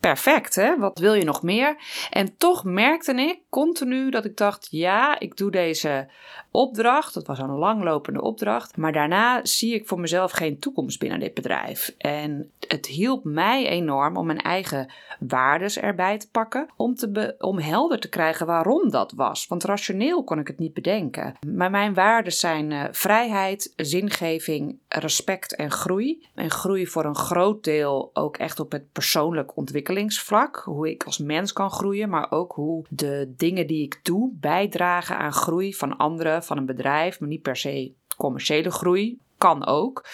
perfect, 0.00 0.54
hè? 0.54 0.78
Wat 0.78 0.98
wil 0.98 1.14
je 1.14 1.24
nog 1.24 1.42
meer? 1.42 1.76
En 2.10 2.36
toch 2.36 2.64
merkte 2.64 3.12
ik 3.12 3.38
continu 3.52 4.10
dat 4.10 4.24
ik 4.24 4.36
dacht: 4.36 4.68
ja, 4.70 5.18
ik 5.18 5.36
doe 5.36 5.50
deze 5.50 6.08
opdracht. 6.50 7.14
Dat 7.14 7.26
was 7.26 7.38
een 7.38 7.50
langlopende 7.50 8.22
opdracht. 8.22 8.76
Maar 8.76 8.92
daarna 8.92 9.44
zie 9.44 9.74
ik 9.74 9.88
voor 9.88 10.00
mezelf 10.00 10.30
geen 10.30 10.58
toekomst 10.58 10.98
binnen 10.98 11.20
dit 11.20 11.34
bedrijf. 11.34 11.94
En 11.98 12.50
het 12.68 12.86
hielp 12.86 13.24
mij 13.24 13.68
enorm 13.68 14.16
om 14.16 14.26
mijn 14.26 14.38
eigen 14.38 14.92
waardes 15.18 15.78
erbij 15.78 16.18
te 16.18 16.30
pakken. 16.30 16.68
Om, 16.76 16.94
te 16.94 17.34
om 17.38 17.58
helder 17.58 18.00
te 18.00 18.08
krijgen 18.08 18.46
waarom 18.46 18.90
dat 18.90 19.12
was. 19.12 19.46
Want 19.46 19.64
rationeel 19.64 20.24
kon 20.24 20.38
ik 20.38 20.46
het 20.46 20.58
niet 20.58 20.74
bedenken. 20.74 21.34
Maar 21.46 21.70
mijn 21.70 21.94
waarden 21.94 22.32
zijn 22.32 22.70
uh, 22.70 22.84
vrijheid, 22.90 23.72
zingeving, 23.76 24.78
respect 24.88 25.54
en 25.54 25.70
groei. 25.70 26.26
En 26.34 26.50
groei 26.50 26.86
voor 26.86 27.04
een 27.04 27.16
groot 27.16 27.64
deel 27.64 28.10
ook 28.12 28.36
echt 28.36 28.60
op 28.60 28.72
het 28.72 28.92
persoonlijk 28.92 29.56
ontwikkelingsvlak. 29.56 30.62
Hoe 30.64 30.90
ik 30.90 31.04
als 31.04 31.18
mens 31.18 31.52
kan 31.52 31.70
groeien, 31.70 32.08
maar 32.08 32.30
ook 32.30 32.52
hoe 32.52 32.84
de 32.88 33.32
dingen 33.42 33.66
die 33.66 33.82
ik 33.82 34.00
doe 34.02 34.30
bijdragen 34.32 35.18
aan 35.18 35.32
groei 35.32 35.74
van 35.74 35.96
anderen, 35.96 36.44
van 36.44 36.56
een 36.56 36.66
bedrijf, 36.66 37.20
maar 37.20 37.28
niet 37.28 37.42
per 37.42 37.56
se 37.56 37.92
commerciële 38.16 38.70
groei. 38.70 39.18
Kan 39.38 39.66
ook. 39.66 40.04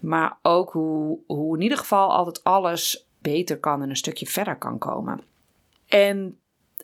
Maar 0.00 0.38
ook 0.42 0.72
hoe, 0.72 1.18
hoe 1.26 1.56
in 1.56 1.62
ieder 1.62 1.78
geval 1.78 2.12
altijd 2.12 2.44
alles 2.44 3.08
beter 3.18 3.58
kan 3.58 3.82
en 3.82 3.88
een 3.88 3.96
stukje 3.96 4.26
verder 4.26 4.58
kan 4.58 4.78
komen. 4.78 5.20
En 5.86 6.38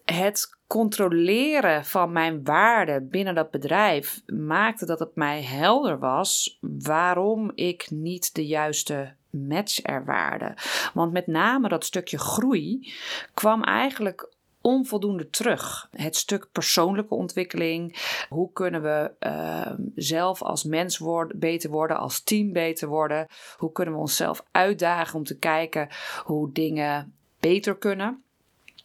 het 0.04 0.58
controleren 0.66 1.84
van 1.84 2.12
mijn 2.12 2.44
waarden 2.44 3.08
binnen 3.08 3.34
dat 3.34 3.50
bedrijf 3.50 4.22
maakte 4.26 4.86
dat 4.86 4.98
het 4.98 5.14
mij 5.14 5.42
helder 5.42 5.98
was 5.98 6.58
waarom 6.60 7.52
ik 7.54 7.90
niet 7.90 8.34
de 8.34 8.46
juiste 8.46 9.14
match 9.30 9.80
ervaarde. 9.80 10.56
Want 10.94 11.12
met 11.12 11.26
name 11.26 11.68
dat 11.68 11.84
stukje 11.84 12.18
groei 12.18 12.92
kwam 13.34 13.62
eigenlijk 13.62 14.33
onvoldoende 14.66 15.30
terug. 15.30 15.88
Het 15.90 16.16
stuk 16.16 16.48
persoonlijke 16.52 17.14
ontwikkeling. 17.14 17.96
Hoe 18.28 18.52
kunnen 18.52 18.82
we 18.82 19.10
uh, 19.20 19.72
zelf 19.94 20.42
als 20.42 20.64
mens 20.64 20.98
worden, 20.98 21.38
beter 21.38 21.70
worden, 21.70 21.96
als 21.96 22.22
team 22.22 22.52
beter 22.52 22.88
worden? 22.88 23.26
Hoe 23.56 23.72
kunnen 23.72 23.94
we 23.94 24.00
onszelf 24.00 24.44
uitdagen 24.50 25.18
om 25.18 25.24
te 25.24 25.38
kijken 25.38 25.88
hoe 26.24 26.52
dingen 26.52 27.14
beter 27.40 27.78
kunnen? 27.78 28.23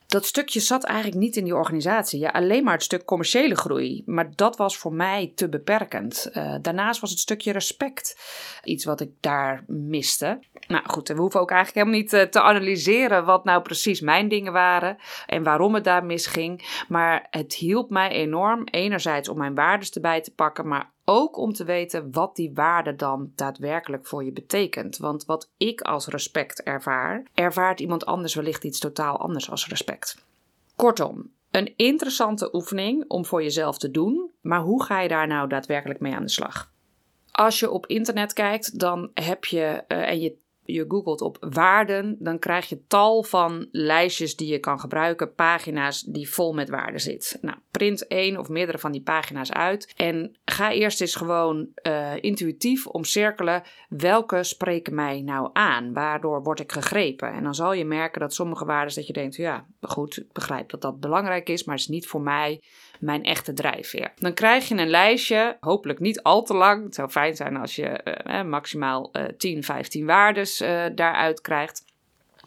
Dat 0.10 0.26
stukje 0.26 0.60
zat 0.60 0.84
eigenlijk 0.84 1.18
niet 1.18 1.36
in 1.36 1.44
die 1.44 1.56
organisatie. 1.56 2.20
Ja, 2.20 2.30
alleen 2.30 2.64
maar 2.64 2.74
het 2.74 2.84
stuk 2.84 3.06
commerciële 3.06 3.56
groei. 3.56 4.04
Maar 4.06 4.36
dat 4.36 4.58
was 4.58 4.78
voor 4.78 4.94
mij 4.94 5.32
te 5.36 5.50
beperkend. 5.50 6.30
Uh, 6.34 6.56
daarnaast 6.62 7.02
was 7.02 7.10
het 7.10 7.20
stukje 7.20 7.52
respect 7.52 8.20
iets 8.64 8.86
wat 8.86 9.02
ik 9.02 9.12
daar 9.20 9.64
miste. 9.68 10.40
Nou 10.68 10.84
goed, 10.88 11.08
we 11.08 11.14
hoeven 11.14 11.40
ook 11.40 11.52
eigenlijk 11.52 11.86
helemaal 11.86 12.04
niet 12.04 12.14
uh, 12.14 12.32
te 12.32 12.42
analyseren 12.42 13.26
wat 13.26 13.44
nou 13.44 13.62
precies 13.62 14.02
mijn 14.02 14.28
dingen 14.28 14.54
waren 14.54 14.98
en 15.26 15.44
waarom 15.44 15.74
het 15.74 15.84
daar 15.84 16.06
misging. 16.06 16.84
Maar 16.88 17.28
het 17.30 17.54
hielp 17.54 17.90
mij 17.90 18.10
enorm, 18.10 18.64
enerzijds 18.72 19.30
om 19.30 19.38
mijn 19.38 19.56
waarden 19.56 19.90
erbij 19.94 20.22
te 20.22 20.34
pakken, 20.34 20.68
maar 20.68 20.92
ook 21.10 21.38
om 21.38 21.54
te 21.54 21.64
weten 21.64 22.12
wat 22.12 22.36
die 22.36 22.52
waarde 22.54 22.96
dan 22.96 23.32
daadwerkelijk 23.36 24.08
voor 24.08 24.24
je 24.24 24.32
betekent. 24.32 24.98
Want 24.98 25.26
wat 25.26 25.52
ik 25.58 25.82
als 25.82 26.08
respect 26.08 26.64
ervaar, 26.64 27.28
ervaart 27.34 27.80
iemand 27.80 28.06
anders 28.06 28.36
wellicht 28.36 28.64
iets 28.64 28.80
totaal 28.80 29.18
anders 29.18 29.50
als 29.50 29.68
respect. 29.68 30.26
Kortom, 30.76 31.32
een 31.52 31.74
interessante 31.76 32.56
oefening 32.56 33.06
om 33.08 33.26
voor 33.26 33.44
jezelf 33.44 33.78
te 33.78 33.92
doen, 33.92 34.32
maar 34.42 34.62
hoe 34.62 34.84
ga 34.84 35.02
je 35.02 35.08
daar 35.08 35.28
nou 35.28 35.48
daadwerkelijk 35.48 36.00
mee 36.00 36.16
aan 36.16 36.24
de 36.24 36.30
slag? 36.30 36.72
Als 37.32 37.60
je 37.60 37.70
op 37.70 37.86
internet 37.86 38.34
kijkt, 38.34 38.80
dan 38.80 39.12
heb 39.14 39.46
je 39.46 39.84
uh, 39.88 40.10
en 40.10 40.20
je 40.20 40.38
je 40.74 40.86
googelt 40.88 41.22
op 41.22 41.38
waarden, 41.40 42.16
dan 42.20 42.40
krijg 42.40 42.70
je 42.70 42.86
tal 42.88 43.24
van 43.24 43.68
lijstjes 43.72 44.36
die 44.36 44.52
je 44.52 44.60
kan 44.60 44.80
gebruiken, 44.80 45.34
pagina's 45.34 46.02
die 46.02 46.30
vol 46.30 46.54
met 46.54 46.70
waarden 46.70 47.02
zitten. 47.02 47.40
Nou, 47.42 47.58
print 47.72 48.08
één 48.08 48.38
of 48.38 48.50
meerdere 48.50 48.78
van 48.78 48.92
die 48.92 49.02
pagina's 49.02 49.52
uit 49.52 49.94
en 49.96 50.38
ga 50.46 50.72
eerst 50.72 51.02
eens 51.02 51.16
gewoon 51.16 51.68
uh, 51.84 52.12
intuïtief 52.22 52.88
omcirkelen 52.88 53.64
welke 53.90 54.44
spreken 54.44 54.96
mij 54.96 55.22
nou 55.22 55.50
aan, 55.54 55.94
waardoor 55.94 56.44
word 56.44 56.60
ik 56.60 56.72
gegrepen. 56.72 57.34
En 57.34 57.44
dan 57.44 57.56
zal 57.56 57.74
je 57.74 57.86
merken 57.86 58.22
dat 58.22 58.34
sommige 58.34 58.66
waarden 58.66 58.96
dat 58.96 59.08
je 59.08 59.14
denkt, 59.14 59.36
ja, 59.36 59.66
goed, 59.82 60.18
ik 60.18 60.34
begrijp 60.34 60.70
dat 60.70 60.82
dat 60.82 61.00
belangrijk 61.00 61.50
is, 61.50 61.64
maar 61.64 61.76
het 61.76 61.84
is 61.84 61.90
niet 61.90 62.08
voor 62.08 62.22
mij 62.22 62.62
mijn 63.00 63.24
echte 63.24 63.54
drijfveer. 63.54 64.12
Dan 64.16 64.34
krijg 64.34 64.68
je 64.68 64.76
een 64.76 64.90
lijstje, 64.90 65.58
hopelijk 65.60 66.00
niet 66.00 66.24
al 66.24 66.44
te 66.44 66.54
lang. 66.54 66.84
Het 66.84 66.96
zou 66.96 67.10
fijn 67.10 67.36
zijn 67.36 67.58
als 67.58 67.76
je 67.76 68.18
uh, 68.28 68.44
maximaal 68.44 69.10
uh, 69.14 69.24
10, 69.38 69.64
15 69.64 70.06
waardes 70.06 70.62
uh, 70.62 70.86
daaruit 70.96 71.42
krijgt. 71.42 71.88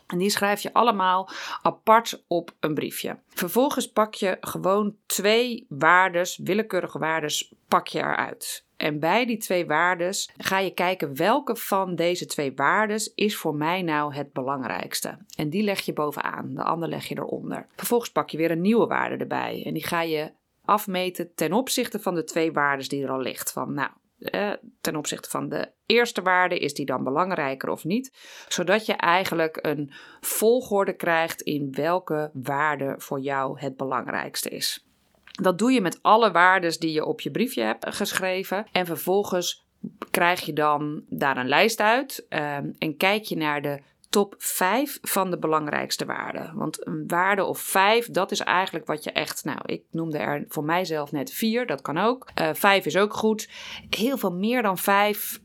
En 0.07 0.19
die 0.19 0.31
schrijf 0.31 0.61
je 0.61 0.73
allemaal 0.73 1.29
apart 1.63 2.25
op 2.27 2.55
een 2.61 2.75
briefje. 2.75 3.19
Vervolgens 3.29 3.93
pak 3.93 4.15
je 4.15 4.37
gewoon 4.41 4.97
twee 5.07 5.67
waardes, 5.69 6.41
willekeurige 6.45 6.99
waardes, 6.99 7.55
pak 7.69 7.87
je 7.87 7.99
eruit. 7.99 8.65
En 8.77 8.99
bij 8.99 9.27
die 9.27 9.37
twee 9.37 9.67
waardes 9.67 10.31
ga 10.37 10.59
je 10.59 10.75
kijken 10.75 11.17
welke 11.17 11.57
van 11.57 11.95
deze 11.95 12.27
twee 12.27 12.53
waardes 12.55 13.13
is 13.15 13.37
voor 13.37 13.55
mij 13.55 13.83
nou 13.83 14.15
het 14.15 14.33
belangrijkste. 14.33 15.19
En 15.37 15.51
die 15.51 15.63
leg 15.63 15.81
je 15.81 15.93
bovenaan, 15.93 16.55
de 16.55 16.63
andere 16.63 16.91
leg 16.91 17.07
je 17.07 17.19
eronder. 17.19 17.67
Vervolgens 17.77 18.13
pak 18.13 18.31
je 18.31 18.37
weer 18.37 18.51
een 18.51 18.61
nieuwe 18.61 18.87
waarde 18.87 19.17
erbij 19.17 19.63
en 19.67 19.75
die 19.75 19.87
ga 19.87 20.03
je 20.03 20.33
afmeten 20.65 21.35
ten 21.35 21.53
opzichte 21.53 22.01
van 22.01 22.15
de 22.15 22.25
twee 22.25 22.53
waarden 22.53 22.89
die 22.89 23.05
er 23.05 23.11
al 23.11 23.21
ligt. 23.21 23.53
Van 23.53 23.75
nou, 23.75 23.91
eh, 24.19 24.53
ten 24.81 24.97
opzichte 24.97 25.31
van 25.31 25.49
de 25.49 25.71
eerste 25.87 26.23
waarde, 26.23 26.59
is 26.59 26.75
die 26.75 26.87
dan 26.87 27.05
belangrijker 27.05 27.69
of 27.69 27.85
niet? 27.85 28.13
Zodat 28.49 28.87
je 28.87 28.93
eigenlijk 28.93 29.59
een 29.63 29.93
volgorde 30.21 30.93
krijgt 30.93 31.41
in 31.41 31.73
welke 31.73 32.31
waarde 32.33 32.95
voor 32.99 33.21
jou 33.21 33.61
het 33.61 33.77
belangrijkste 33.77 34.49
is. 34.49 34.87
Dat 35.25 35.59
doe 35.59 35.73
je 35.73 35.81
met 35.81 36.03
alle 36.03 36.31
waarden 36.31 36.81
die 36.81 36.93
je 36.93 37.05
op 37.05 37.21
je 37.21 37.31
briefje 37.31 37.63
hebt 37.63 37.95
geschreven. 37.95 38.67
En 38.73 38.87
vervolgens 38.87 39.67
krijg 40.11 40.41
je 40.41 40.53
dan 40.53 41.05
daar 41.09 41.37
een 41.37 41.49
lijst 41.49 41.81
uit 41.81 42.27
uh, 42.29 42.57
en 42.57 42.97
kijk 42.97 43.23
je 43.23 43.37
naar 43.37 43.63
de 43.63 43.81
top 44.13 44.35
5 44.39 44.99
van 45.03 45.31
de 45.31 45.39
belangrijkste 45.39 46.05
waarden. 46.05 46.53
Want 46.55 46.87
een 46.87 47.05
waarde 47.07 47.45
of 47.45 47.61
5, 47.61 48.11
dat 48.11 48.31
is 48.31 48.41
eigenlijk 48.41 48.87
wat 48.87 49.05
je 49.05 49.13
echt, 49.13 49.45
nou, 49.45 49.59
ik 49.67 49.83
noemde 49.91 50.19
er 50.19 50.45
voor 50.49 50.65
mijzelf 50.65 51.13
net 51.13 51.33
4, 51.33 51.67
dat 51.67 51.83
kan 51.83 51.99
ook. 51.99 52.31
Uh, 52.35 52.49
eh, 52.49 52.55
5 52.55 52.87
is 52.87 52.97
ook 52.97 53.15
goed. 53.15 53.49
Heel 53.91 54.19
veel 54.19 54.33
meer 54.33 54.63
dan 54.63 54.79
5 54.79 55.41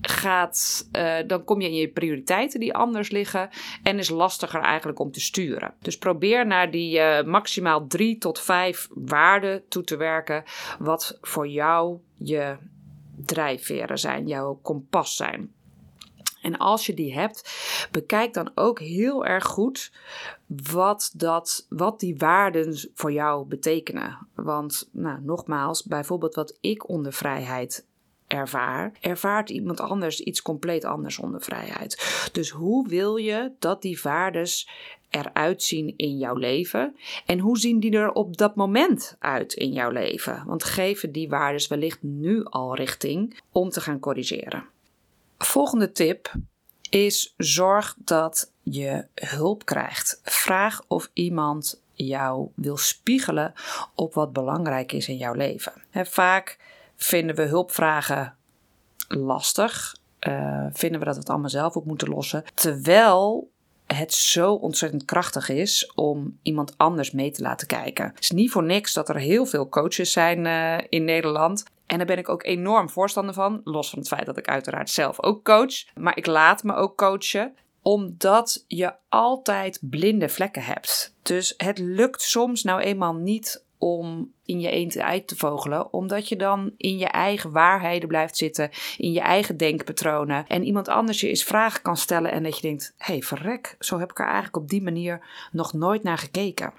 gaat, 0.00 0.88
uh, 0.96 1.16
dan 1.26 1.44
kom 1.44 1.60
je 1.60 1.68
in 1.68 1.74
je 1.74 1.88
prioriteiten 1.88 2.60
die 2.60 2.74
anders 2.74 3.10
liggen 3.10 3.48
en 3.82 3.98
is 3.98 4.08
lastiger 4.08 4.60
eigenlijk 4.60 4.98
om 4.98 5.10
te 5.10 5.20
sturen. 5.20 5.74
Dus 5.78 5.98
probeer 5.98 6.46
naar 6.46 6.70
die 6.70 6.98
uh, 6.98 7.22
maximaal 7.22 7.86
3 7.86 8.18
tot 8.18 8.40
5 8.40 8.88
waarden 8.90 9.68
toe 9.68 9.82
te 9.82 9.96
werken, 9.96 10.44
wat 10.78 11.18
voor 11.20 11.48
jou 11.48 11.98
je 12.14 12.56
drijfveren 13.16 13.98
zijn, 13.98 14.26
jouw 14.26 14.58
kompas 14.62 15.16
zijn. 15.16 15.52
En 16.42 16.56
als 16.56 16.86
je 16.86 16.94
die 16.94 17.14
hebt, 17.14 17.52
bekijk 17.90 18.34
dan 18.34 18.50
ook 18.54 18.78
heel 18.78 19.24
erg 19.26 19.44
goed 19.44 19.92
wat, 20.72 21.12
dat, 21.16 21.66
wat 21.68 22.00
die 22.00 22.16
waarden 22.16 22.90
voor 22.94 23.12
jou 23.12 23.46
betekenen. 23.46 24.26
Want, 24.34 24.88
nou, 24.92 25.20
nogmaals, 25.22 25.82
bijvoorbeeld 25.82 26.34
wat 26.34 26.56
ik 26.60 26.88
onder 26.88 27.12
vrijheid 27.12 27.86
ervaar, 28.26 28.92
ervaart 29.00 29.50
iemand 29.50 29.80
anders 29.80 30.20
iets 30.20 30.42
compleet 30.42 30.84
anders 30.84 31.18
onder 31.18 31.42
vrijheid. 31.42 32.28
Dus 32.32 32.50
hoe 32.50 32.88
wil 32.88 33.16
je 33.16 33.52
dat 33.58 33.82
die 33.82 34.00
waarden 34.02 34.46
eruit 35.10 35.62
zien 35.62 35.94
in 35.96 36.18
jouw 36.18 36.34
leven? 36.34 36.96
En 37.26 37.38
hoe 37.38 37.58
zien 37.58 37.80
die 37.80 37.92
er 37.92 38.12
op 38.12 38.36
dat 38.36 38.54
moment 38.54 39.16
uit 39.18 39.52
in 39.52 39.72
jouw 39.72 39.90
leven? 39.90 40.42
Want 40.46 40.64
geven 40.64 41.12
die 41.12 41.28
waarden 41.28 41.68
wellicht 41.68 42.02
nu 42.02 42.44
al 42.44 42.74
richting 42.74 43.40
om 43.50 43.68
te 43.68 43.80
gaan 43.80 43.98
corrigeren. 43.98 44.71
Volgende 45.44 45.92
tip 45.92 46.34
is 46.90 47.34
zorg 47.36 47.96
dat 47.98 48.52
je 48.62 49.06
hulp 49.14 49.64
krijgt. 49.64 50.20
Vraag 50.22 50.82
of 50.86 51.10
iemand 51.12 51.82
jou 51.92 52.48
wil 52.54 52.76
spiegelen 52.76 53.52
op 53.94 54.14
wat 54.14 54.32
belangrijk 54.32 54.92
is 54.92 55.08
in 55.08 55.16
jouw 55.16 55.32
leven. 55.32 55.72
vaak 55.92 56.58
vinden 56.96 57.36
we 57.36 57.42
hulpvragen 57.42 58.34
lastig. 59.08 59.96
Uh, 60.28 60.66
vinden 60.72 60.98
we 60.98 61.04
dat 61.04 61.14
we 61.14 61.20
het 61.20 61.30
allemaal 61.30 61.48
zelf 61.48 61.76
op 61.76 61.84
moeten 61.84 62.08
lossen. 62.08 62.44
Terwijl 62.54 63.50
het 63.86 64.12
zo 64.12 64.52
ontzettend 64.52 65.04
krachtig 65.04 65.48
is 65.48 65.92
om 65.94 66.38
iemand 66.42 66.74
anders 66.76 67.10
mee 67.10 67.30
te 67.30 67.42
laten 67.42 67.66
kijken. 67.66 68.04
Het 68.04 68.20
is 68.20 68.30
niet 68.30 68.50
voor 68.50 68.62
niks 68.62 68.92
dat 68.92 69.08
er 69.08 69.16
heel 69.16 69.46
veel 69.46 69.68
coaches 69.68 70.12
zijn 70.12 70.44
uh, 70.44 70.78
in 70.88 71.04
Nederland. 71.04 71.64
En 71.86 71.96
daar 71.96 72.06
ben 72.06 72.18
ik 72.18 72.28
ook 72.28 72.44
enorm 72.44 72.90
voorstander 72.90 73.34
van. 73.34 73.60
Los 73.64 73.90
van 73.90 73.98
het 73.98 74.08
feit 74.08 74.26
dat 74.26 74.36
ik 74.36 74.48
uiteraard 74.48 74.90
zelf 74.90 75.22
ook 75.22 75.44
coach. 75.44 75.94
Maar 75.94 76.16
ik 76.16 76.26
laat 76.26 76.62
me 76.62 76.74
ook 76.74 76.96
coachen 76.96 77.54
omdat 77.82 78.64
je 78.68 78.94
altijd 79.08 79.78
blinde 79.82 80.28
vlekken 80.28 80.62
hebt. 80.62 81.14
Dus 81.22 81.54
het 81.56 81.78
lukt 81.78 82.22
soms 82.22 82.62
nou 82.62 82.80
eenmaal 82.80 83.14
niet 83.14 83.64
om 83.78 84.32
in 84.44 84.60
je 84.60 84.70
eentje 84.70 85.04
uit 85.04 85.26
te 85.26 85.36
vogelen, 85.36 85.92
omdat 85.92 86.28
je 86.28 86.36
dan 86.36 86.72
in 86.76 86.98
je 86.98 87.06
eigen 87.06 87.52
waarheden 87.52 88.08
blijft 88.08 88.36
zitten, 88.36 88.70
in 88.96 89.12
je 89.12 89.20
eigen 89.20 89.56
denkpatronen 89.56 90.46
en 90.46 90.64
iemand 90.64 90.88
anders 90.88 91.20
je 91.20 91.28
eens 91.28 91.44
vragen 91.44 91.82
kan 91.82 91.96
stellen 91.96 92.32
en 92.32 92.42
dat 92.42 92.56
je 92.56 92.62
denkt: 92.62 92.94
hé, 92.98 93.12
hey, 93.12 93.22
verrek, 93.22 93.76
zo 93.78 93.98
heb 93.98 94.10
ik 94.10 94.18
er 94.18 94.24
eigenlijk 94.24 94.56
op 94.56 94.68
die 94.68 94.82
manier 94.82 95.26
nog 95.52 95.72
nooit 95.72 96.02
naar 96.02 96.18
gekeken. 96.18 96.72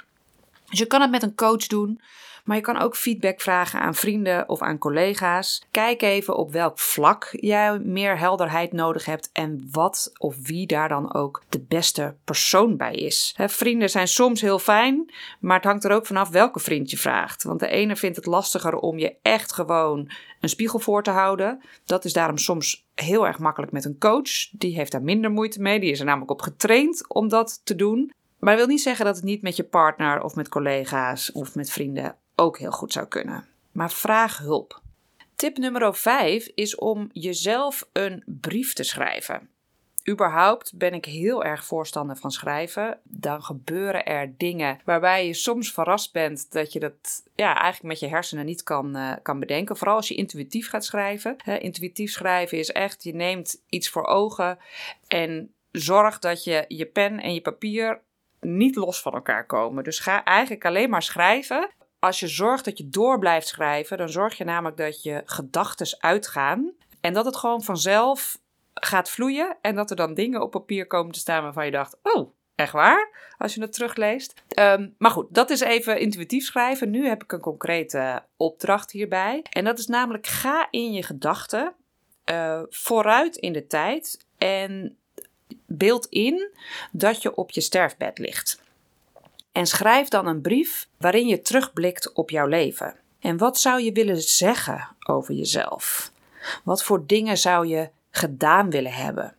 Dus 0.69 0.79
je 0.79 0.85
kan 0.85 1.01
het 1.01 1.11
met 1.11 1.23
een 1.23 1.35
coach 1.35 1.67
doen. 1.67 2.01
Maar 2.43 2.55
je 2.55 2.61
kan 2.61 2.79
ook 2.79 2.95
feedback 2.95 3.41
vragen 3.41 3.79
aan 3.79 3.95
vrienden 3.95 4.49
of 4.49 4.61
aan 4.61 4.77
collega's. 4.77 5.63
Kijk 5.71 6.01
even 6.01 6.35
op 6.35 6.51
welk 6.51 6.79
vlak 6.79 7.27
jij 7.31 7.79
meer 7.79 8.17
helderheid 8.17 8.71
nodig 8.71 9.05
hebt 9.05 9.29
en 9.33 9.67
wat 9.71 10.11
of 10.17 10.47
wie 10.47 10.67
daar 10.67 10.89
dan 10.89 11.13
ook 11.13 11.43
de 11.49 11.61
beste 11.61 12.15
persoon 12.23 12.77
bij 12.77 12.93
is. 12.93 13.35
vrienden 13.37 13.89
zijn 13.89 14.07
soms 14.07 14.41
heel 14.41 14.59
fijn, 14.59 15.13
maar 15.39 15.55
het 15.55 15.65
hangt 15.65 15.83
er 15.83 15.91
ook 15.91 16.05
vanaf 16.05 16.29
welke 16.29 16.59
vriend 16.59 16.89
je 16.89 16.97
vraagt. 16.97 17.43
Want 17.43 17.59
de 17.59 17.67
ene 17.67 17.95
vindt 17.95 18.15
het 18.15 18.25
lastiger 18.25 18.75
om 18.75 18.97
je 18.97 19.15
echt 19.21 19.53
gewoon 19.53 20.11
een 20.39 20.49
spiegel 20.49 20.79
voor 20.79 21.03
te 21.03 21.11
houden. 21.11 21.61
Dat 21.85 22.05
is 22.05 22.13
daarom 22.13 22.37
soms 22.37 22.87
heel 22.95 23.27
erg 23.27 23.39
makkelijk 23.39 23.71
met 23.71 23.85
een 23.85 23.97
coach. 23.97 24.49
Die 24.51 24.75
heeft 24.75 24.91
daar 24.91 25.03
minder 25.03 25.31
moeite 25.31 25.61
mee. 25.61 25.79
Die 25.79 25.91
is 25.91 25.99
er 25.99 26.05
namelijk 26.05 26.31
op 26.31 26.41
getraind 26.41 27.05
om 27.07 27.27
dat 27.27 27.61
te 27.63 27.75
doen. 27.75 28.11
Maar 28.39 28.55
dat 28.55 28.65
wil 28.65 28.73
niet 28.73 28.83
zeggen 28.83 29.05
dat 29.05 29.15
het 29.15 29.25
niet 29.25 29.41
met 29.41 29.55
je 29.55 29.63
partner 29.63 30.21
of 30.21 30.35
met 30.35 30.49
collega's 30.49 31.31
of 31.31 31.55
met 31.55 31.71
vrienden 31.71 32.15
ook 32.43 32.57
heel 32.57 32.71
goed 32.71 32.93
zou 32.93 33.05
kunnen. 33.05 33.47
Maar 33.71 33.91
vraag 33.91 34.37
hulp. 34.37 34.81
Tip 35.35 35.57
nummer 35.57 35.95
5 35.95 36.51
is 36.55 36.75
om 36.75 37.09
jezelf 37.11 37.87
een 37.93 38.23
brief 38.25 38.73
te 38.73 38.83
schrijven. 38.83 39.49
Überhaupt 40.09 40.77
ben 40.77 40.93
ik 40.93 41.05
heel 41.05 41.43
erg 41.43 41.65
voorstander 41.65 42.17
van 42.17 42.31
schrijven. 42.31 42.99
Dan 43.03 43.43
gebeuren 43.43 44.05
er 44.05 44.33
dingen 44.37 44.79
waarbij 44.85 45.27
je 45.27 45.33
soms 45.33 45.71
verrast 45.71 46.13
bent 46.13 46.51
dat 46.51 46.73
je 46.73 46.79
dat 46.79 47.23
ja, 47.35 47.55
eigenlijk 47.55 47.83
met 47.83 47.99
je 47.99 48.15
hersenen 48.15 48.45
niet 48.45 48.63
kan, 48.63 48.97
uh, 48.97 49.13
kan 49.21 49.39
bedenken. 49.39 49.77
Vooral 49.77 49.95
als 49.95 50.07
je 50.07 50.15
intuïtief 50.15 50.69
gaat 50.69 50.85
schrijven. 50.85 51.37
intuïtief 51.59 52.11
schrijven 52.11 52.57
is 52.57 52.71
echt, 52.71 53.03
je 53.03 53.15
neemt 53.15 53.61
iets 53.69 53.89
voor 53.89 54.05
ogen 54.05 54.57
en 55.07 55.53
zorg 55.71 56.19
dat 56.19 56.43
je 56.43 56.65
je 56.67 56.85
pen 56.85 57.19
en 57.19 57.33
je 57.33 57.41
papier 57.41 58.01
niet 58.39 58.75
los 58.75 59.01
van 59.01 59.13
elkaar 59.13 59.45
komen. 59.45 59.83
Dus 59.83 59.99
ga 59.99 60.23
eigenlijk 60.23 60.65
alleen 60.65 60.89
maar 60.89 61.03
schrijven 61.03 61.69
als 62.03 62.19
je 62.19 62.27
zorgt 62.27 62.65
dat 62.65 62.77
je 62.77 62.89
door 62.89 63.19
blijft 63.19 63.47
schrijven, 63.47 63.97
dan 63.97 64.09
zorg 64.09 64.37
je 64.37 64.43
namelijk 64.43 64.77
dat 64.77 65.03
je 65.03 65.21
gedachten 65.25 65.97
uitgaan. 65.99 66.71
En 67.01 67.13
dat 67.13 67.25
het 67.25 67.35
gewoon 67.35 67.63
vanzelf 67.63 68.39
gaat 68.73 69.09
vloeien. 69.09 69.57
En 69.61 69.75
dat 69.75 69.89
er 69.89 69.95
dan 69.95 70.13
dingen 70.13 70.41
op 70.41 70.51
papier 70.51 70.87
komen 70.87 71.13
te 71.13 71.19
staan 71.19 71.43
waarvan 71.43 71.65
je 71.65 71.71
dacht: 71.71 71.97
oh, 72.03 72.31
echt 72.55 72.71
waar? 72.71 73.35
Als 73.37 73.53
je 73.53 73.61
het 73.61 73.73
terugleest. 73.73 74.33
Ehm, 74.47 74.89
maar 74.97 75.11
goed, 75.11 75.27
dat 75.29 75.49
is 75.49 75.59
even 75.59 75.99
intuïtief 75.99 76.45
schrijven. 76.45 76.89
Nu 76.89 77.07
heb 77.07 77.23
ik 77.23 77.31
een 77.31 77.39
concrete 77.39 78.23
opdracht 78.37 78.91
hierbij. 78.91 79.45
En 79.49 79.63
dat 79.63 79.79
is 79.79 79.87
namelijk: 79.87 80.27
ga 80.27 80.67
in 80.71 80.93
je 80.93 81.03
gedachten 81.03 81.73
uh, 82.31 82.61
vooruit 82.69 83.35
in 83.35 83.53
de 83.53 83.67
tijd. 83.67 84.25
En 84.37 84.97
beeld 85.65 86.05
in 86.05 86.51
dat 86.91 87.21
je 87.21 87.35
op 87.35 87.51
je 87.51 87.61
sterfbed 87.61 88.17
ligt. 88.17 88.62
En 89.53 89.65
schrijf 89.65 90.07
dan 90.07 90.27
een 90.27 90.41
brief 90.41 90.87
waarin 90.97 91.27
je 91.27 91.41
terugblikt 91.41 92.13
op 92.13 92.29
jouw 92.29 92.47
leven. 92.47 92.95
En 93.19 93.37
wat 93.37 93.59
zou 93.59 93.81
je 93.81 93.91
willen 93.91 94.21
zeggen 94.21 94.87
over 95.07 95.33
jezelf? 95.33 96.11
Wat 96.63 96.83
voor 96.83 97.05
dingen 97.07 97.37
zou 97.37 97.67
je 97.67 97.89
gedaan 98.11 98.69
willen 98.69 98.93
hebben? 98.93 99.35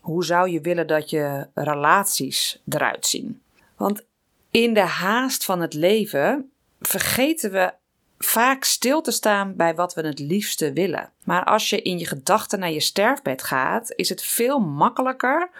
Hoe 0.00 0.24
zou 0.24 0.50
je 0.50 0.60
willen 0.60 0.86
dat 0.86 1.10
je 1.10 1.46
relaties 1.54 2.62
eruit 2.68 3.06
zien? 3.06 3.42
Want 3.76 4.04
in 4.50 4.74
de 4.74 4.80
haast 4.80 5.44
van 5.44 5.60
het 5.60 5.74
leven 5.74 6.50
vergeten 6.80 7.52
we 7.52 7.72
vaak 8.18 8.64
stil 8.64 9.00
te 9.00 9.10
staan 9.10 9.56
bij 9.56 9.74
wat 9.74 9.94
we 9.94 10.06
het 10.06 10.18
liefste 10.18 10.72
willen. 10.72 11.10
Maar 11.24 11.44
als 11.44 11.70
je 11.70 11.82
in 11.82 11.98
je 11.98 12.06
gedachten 12.06 12.58
naar 12.58 12.70
je 12.70 12.80
sterfbed 12.80 13.42
gaat, 13.42 13.92
is 13.96 14.08
het 14.08 14.22
veel 14.22 14.58
makkelijker 14.58 15.50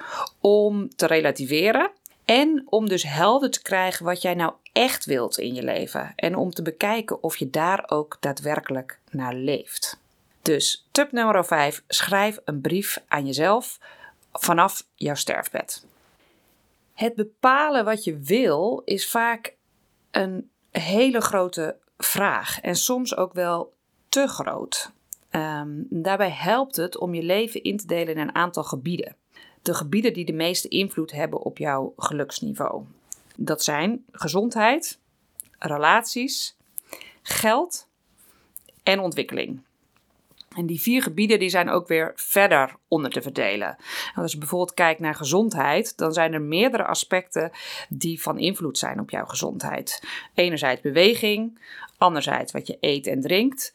om 0.40 0.88
te 0.96 1.06
relativeren 1.06 1.90
en 2.24 2.62
om 2.68 2.88
dus 2.88 3.02
helder 3.02 3.50
te 3.50 3.62
krijgen 3.62 4.04
wat 4.04 4.22
jij 4.22 4.34
nou 4.34 4.52
echt 4.72 5.04
wilt 5.04 5.38
in 5.38 5.54
je 5.54 5.62
leven. 5.62 6.12
En 6.16 6.36
om 6.36 6.50
te 6.50 6.62
bekijken 6.62 7.22
of 7.22 7.36
je 7.36 7.50
daar 7.50 7.84
ook 7.86 8.16
daadwerkelijk 8.20 8.98
naar 9.10 9.34
leeft. 9.34 9.98
Dus 10.42 10.86
tip 10.90 11.12
nummer 11.12 11.44
5: 11.44 11.82
schrijf 11.88 12.38
een 12.44 12.60
brief 12.60 13.02
aan 13.08 13.26
jezelf 13.26 13.78
vanaf 14.32 14.86
jouw 14.94 15.14
sterfbed. 15.14 15.86
Het 16.94 17.14
bepalen 17.14 17.84
wat 17.84 18.04
je 18.04 18.18
wil 18.18 18.82
is 18.84 19.08
vaak 19.08 19.54
een 20.10 20.50
hele 20.70 21.20
grote 21.20 21.76
vraag 21.98 22.60
en 22.60 22.76
soms 22.76 23.16
ook 23.16 23.32
wel 23.32 23.72
te 24.08 24.26
groot. 24.28 24.92
Ehm, 25.30 25.82
daarbij 25.88 26.30
helpt 26.30 26.76
het 26.76 26.98
om 26.98 27.14
je 27.14 27.22
leven 27.22 27.62
in 27.62 27.76
te 27.76 27.86
delen 27.86 28.14
in 28.14 28.20
een 28.20 28.34
aantal 28.34 28.64
gebieden. 28.64 29.16
De 29.64 29.74
gebieden 29.74 30.12
die 30.12 30.24
de 30.24 30.32
meeste 30.32 30.68
invloed 30.68 31.12
hebben 31.12 31.42
op 31.42 31.58
jouw 31.58 31.92
geluksniveau. 31.96 32.84
Dat 33.36 33.64
zijn 33.64 34.04
gezondheid, 34.12 34.98
relaties, 35.58 36.56
geld 37.22 37.88
en 38.82 39.00
ontwikkeling. 39.00 39.60
En 40.56 40.66
die 40.66 40.80
vier 40.80 41.02
gebieden 41.02 41.38
die 41.38 41.48
zijn 41.48 41.68
ook 41.68 41.88
weer 41.88 42.12
verder 42.14 42.76
onder 42.88 43.10
te 43.10 43.22
verdelen. 43.22 43.76
als 44.14 44.32
je 44.32 44.38
bijvoorbeeld 44.38 44.74
kijkt 44.74 45.00
naar 45.00 45.14
gezondheid, 45.14 45.96
dan 45.96 46.12
zijn 46.12 46.32
er 46.32 46.42
meerdere 46.42 46.84
aspecten 46.84 47.50
die 47.88 48.22
van 48.22 48.38
invloed 48.38 48.78
zijn 48.78 49.00
op 49.00 49.10
jouw 49.10 49.26
gezondheid. 49.26 50.02
Enerzijds 50.34 50.80
beweging, 50.80 51.58
anderzijds 51.98 52.52
wat 52.52 52.66
je 52.66 52.76
eet 52.80 53.06
en 53.06 53.20
drinkt. 53.20 53.74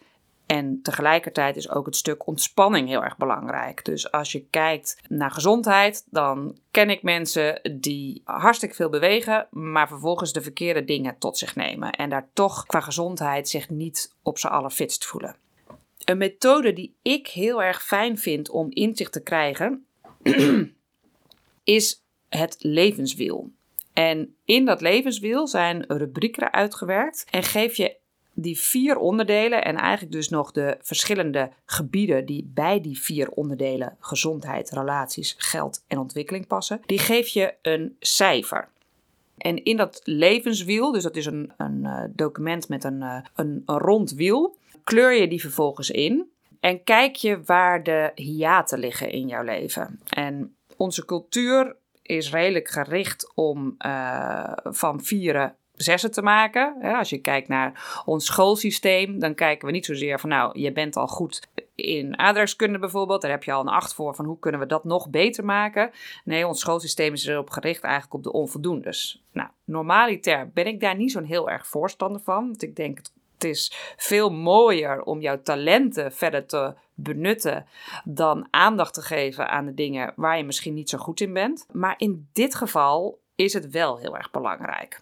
En 0.52 0.80
tegelijkertijd 0.82 1.56
is 1.56 1.70
ook 1.70 1.86
het 1.86 1.96
stuk 1.96 2.28
ontspanning 2.28 2.88
heel 2.88 3.04
erg 3.04 3.18
belangrijk. 3.18 3.86
Dus 3.86 4.12
als 4.12 4.32
je 4.32 4.46
kijkt 4.50 4.98
naar 5.08 5.32
gezondheid, 5.32 6.06
dan 6.10 6.58
ken 6.72 6.90
ik 6.90 7.04
mensen 7.04 7.78
die 7.80 8.22
hartstikke 8.24 8.76
veel 8.76 8.90
bewegen, 8.90 9.48
maar 9.52 9.88
vervolgens 9.88 10.34
de 10.34 10.42
verkeerde 10.42 10.86
dingen 10.86 11.18
tot 11.18 11.38
zich 11.38 11.56
nemen. 11.56 11.92
En 11.92 12.10
daar 12.10 12.30
toch 12.34 12.66
qua 12.66 12.80
gezondheid 12.80 13.50
zich 13.50 13.70
niet 13.70 14.16
op 14.24 14.38
z'n 14.38 14.48
allerfitst 14.48 15.06
voelen. 15.06 15.36
Een 16.04 16.18
methode 16.18 16.74
die 16.74 16.96
ik 17.02 17.28
heel 17.28 17.64
erg 17.64 17.84
fijn 17.84 18.18
vind 18.18 18.50
om 18.50 18.68
inzicht 18.70 19.12
te 19.12 19.24
krijgen, 19.24 19.86
is 21.64 22.04
het 22.30 22.56
levenswiel. 22.60 23.52
En 23.94 24.36
in 24.46 24.66
dat 24.66 24.82
levenswiel 24.82 25.48
zijn 25.48 25.86
rubrieken 25.88 26.54
uitgewerkt 26.54 27.26
en 27.30 27.44
geef 27.44 27.76
je 27.76 27.98
die 28.42 28.60
vier 28.60 28.98
onderdelen 28.98 29.64
en 29.64 29.76
eigenlijk 29.76 30.12
dus 30.12 30.30
nog 30.30 30.52
de 30.52 30.78
verschillende 30.82 31.50
gebieden 31.66 32.26
die 32.26 32.52
bij 32.54 32.82
die 32.82 33.00
vier 33.00 33.30
onderdelen 33.30 33.98
gezondheid, 34.00 34.70
relaties, 34.70 35.36
geld 35.38 35.84
en 35.88 35.98
ontwikkeling 35.98 36.48
passen, 36.48 36.82
die 36.86 37.00
geef 37.00 37.28
je 37.28 37.54
een 37.62 37.96
cijfer. 38.00 38.70
En 39.38 39.64
in 39.64 39.78
dat 39.78 40.02
levenswiel, 40.04 40.92
dus 40.92 41.04
dat 41.04 41.16
is 41.16 41.26
een, 41.26 41.52
een 41.58 41.80
uh, 41.84 42.04
document 42.10 42.70
met 42.70 42.84
een, 42.84 43.02
uh, 43.02 43.18
een, 43.36 43.62
rond 43.66 44.12
wiel, 44.12 44.58
kleur 44.84 45.14
je 45.14 45.28
die 45.28 45.42
vervolgens 45.42 45.92
in 45.92 46.30
en 46.60 46.84
kijk 46.84 47.16
je 47.16 47.44
waar 47.44 47.84
de 47.84 48.12
hiaten 48.16 48.80
liggen 48.80 49.10
in 49.10 49.28
jouw 49.28 49.44
leven. 49.44 50.00
En 50.10 50.56
onze 50.78 51.06
cultuur 51.06 51.76
is 52.02 52.32
redelijk 52.32 52.68
gericht 52.68 53.32
om 53.36 53.76
uh, 53.86 54.52
van 54.64 55.04
vieren 55.04 55.56
zessen 55.82 56.12
te 56.12 56.22
maken. 56.22 56.82
Als 56.82 57.10
je 57.10 57.18
kijkt 57.18 57.48
naar 57.48 58.02
ons 58.06 58.26
schoolsysteem, 58.26 59.20
dan 59.20 59.36
kijken 59.36 59.68
we 59.68 59.74
niet 59.74 59.86
zozeer 59.86 60.20
van 60.20 60.30
nou, 60.30 60.60
je 60.60 60.72
bent 60.72 60.96
al 60.96 61.08
goed 61.08 61.48
in 61.76 62.18
aardrijkskunde 62.20 62.80
bijvoorbeeld. 62.80 63.22
Daar 63.22 63.32
heb 63.32 63.44
je 63.44 63.52
al 63.52 63.62
een 63.62 63.68
acht 63.68 63.94
voor 63.94 64.16
van 64.16 64.26
hoe 64.26 64.40
kunnen 64.40 64.60
we 64.60 64.66
dat 64.66 64.84
nog 64.84 65.10
beter 65.10 65.46
maken. 65.46 65.92
Nee, 66.24 66.48
ons 66.48 66.60
schoolsysteem 66.60 67.14
is 67.14 67.26
erop 67.26 67.50
gericht 67.50 67.84
eigenlijk 67.84 68.14
op 68.14 68.24
de 68.24 68.32
onvoldoendes. 68.32 69.24
Nou, 69.32 69.50
normaliter 69.64 70.50
ben 70.54 70.68
ik 70.68 70.80
daar 70.80 70.96
niet 70.96 71.12
zo'n 71.12 71.24
heel 71.24 71.50
erg 71.50 71.68
voorstander 71.68 72.22
van. 72.22 72.48
Want 72.48 72.64
ik 72.64 72.76
denk 72.76 72.98
het 72.98 73.12
het 73.40 73.50
is 73.50 73.94
veel 73.98 74.30
mooier 74.30 75.04
om 75.04 75.22
jouw 75.22 75.42
talenten 75.42 76.12
verder 76.12 76.46
te 76.46 76.74
benutten 76.94 77.66
dan 78.04 78.48
aandacht 78.50 78.94
te 78.94 79.02
geven 79.02 79.50
aan 79.50 79.66
de 79.66 79.74
dingen 79.74 80.14
waar 80.16 80.38
je 80.38 80.44
misschien 80.44 80.74
niet 80.74 80.90
zo 80.90 80.98
goed 80.98 81.20
in 81.20 81.34
bent. 81.34 81.66
Maar 81.72 81.94
in 81.98 82.28
dit 82.34 82.56
geval 82.56 83.20
is 83.36 83.54
het 83.54 83.70
wel 83.70 83.98
heel 83.98 84.18
erg 84.18 84.32
belangrijk. 84.32 85.00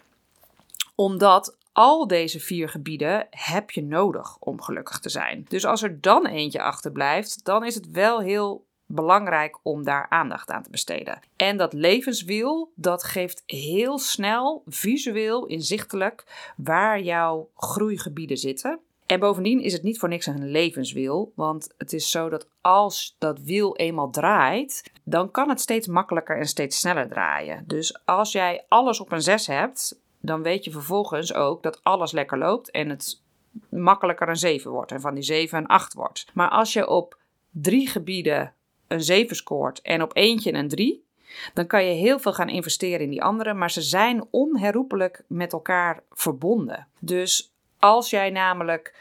Omdat 1.00 1.58
al 1.72 2.08
deze 2.08 2.40
vier 2.40 2.70
gebieden 2.70 3.28
heb 3.30 3.72
je 3.72 3.84
nodig 3.84 4.38
om 4.40 4.62
gelukkig 4.62 5.00
te 5.00 5.10
zijn. 5.10 5.46
Dus 5.48 5.66
als 5.66 5.84
er 5.84 6.02
dan 6.02 6.26
eentje 6.26 6.62
achterblijft, 6.62 7.46
dan 7.46 7.66
is 7.66 7.76
het 7.76 7.92
wel 7.92 8.20
heel 8.20 8.66
belangrijk 8.86 9.60
om 9.64 9.84
daar 9.84 10.06
aandacht 10.10 10.50
aan 10.50 10.64
te 10.64 10.70
besteden. 10.70 11.20
En 11.36 11.58
dat 11.58 11.74
levenswiel, 11.74 12.72
dat 12.76 13.04
geeft 13.04 13.44
heel 13.46 14.00
snel 14.00 14.64
visueel 14.66 15.46
inzichtelijk 15.46 16.52
waar 16.56 17.02
jouw 17.02 17.50
groeigebieden 17.56 18.38
zitten. 18.38 18.80
En 19.06 19.20
bovendien 19.20 19.62
is 19.62 19.74
het 19.74 19.84
niet 19.84 20.00
voor 20.00 20.10
niks 20.10 20.26
een 20.26 20.52
levenswiel, 20.52 21.32
want 21.36 21.74
het 21.78 21.94
is 21.94 22.12
zo 22.12 22.30
dat 22.30 22.48
als 22.62 23.16
dat 23.18 23.40
wiel 23.40 23.76
eenmaal 23.76 24.10
draait, 24.10 24.92
dan 25.04 25.32
kan 25.32 25.50
het 25.50 25.62
steeds 25.62 25.88
makkelijker 25.88 26.38
en 26.38 26.48
steeds 26.48 26.80
sneller 26.80 27.08
draaien. 27.08 27.64
Dus 27.68 28.06
als 28.06 28.32
jij 28.32 28.66
alles 28.68 29.00
op 29.00 29.12
een 29.12 29.22
6 29.22 29.48
hebt, 29.48 30.00
dan 30.28 30.44
weet 30.44 30.64
je 30.64 30.72
vervolgens 30.72 31.34
ook 31.34 31.64
dat 31.64 31.80
alles 31.84 32.12
lekker 32.12 32.38
loopt 32.38 32.72
en 32.72 32.90
het 32.90 33.22
makkelijker 33.70 34.30
een 34.30 34.36
7 34.36 34.72
wordt 34.72 34.92
en 34.92 35.02
van 35.02 35.14
die 35.14 35.24
7 35.24 35.58
een 35.58 35.68
8 35.68 35.94
wordt. 35.94 36.26
Maar 36.34 36.50
als 36.50 36.74
je 36.74 36.88
op 36.88 37.18
drie 37.50 37.88
gebieden 37.88 38.54
een 38.88 39.04
7 39.04 39.36
scoort 39.36 39.82
en 39.82 40.02
op 40.02 40.16
eentje 40.16 40.54
een 40.54 40.68
3, 40.68 41.06
dan 41.54 41.68
kan 41.68 41.86
je 41.86 41.94
heel 41.94 42.20
veel 42.20 42.34
gaan 42.34 42.50
investeren 42.50 43.00
in 43.00 43.10
die 43.10 43.24
andere, 43.24 43.54
maar 43.54 43.72
ze 43.72 43.82
zijn 43.82 44.26
onherroepelijk 44.30 45.24
met 45.28 45.54
elkaar 45.54 46.04
verbonden. 46.12 46.88
Dus 47.00 47.52
als 47.80 48.10
jij 48.10 48.30
namelijk 48.30 48.96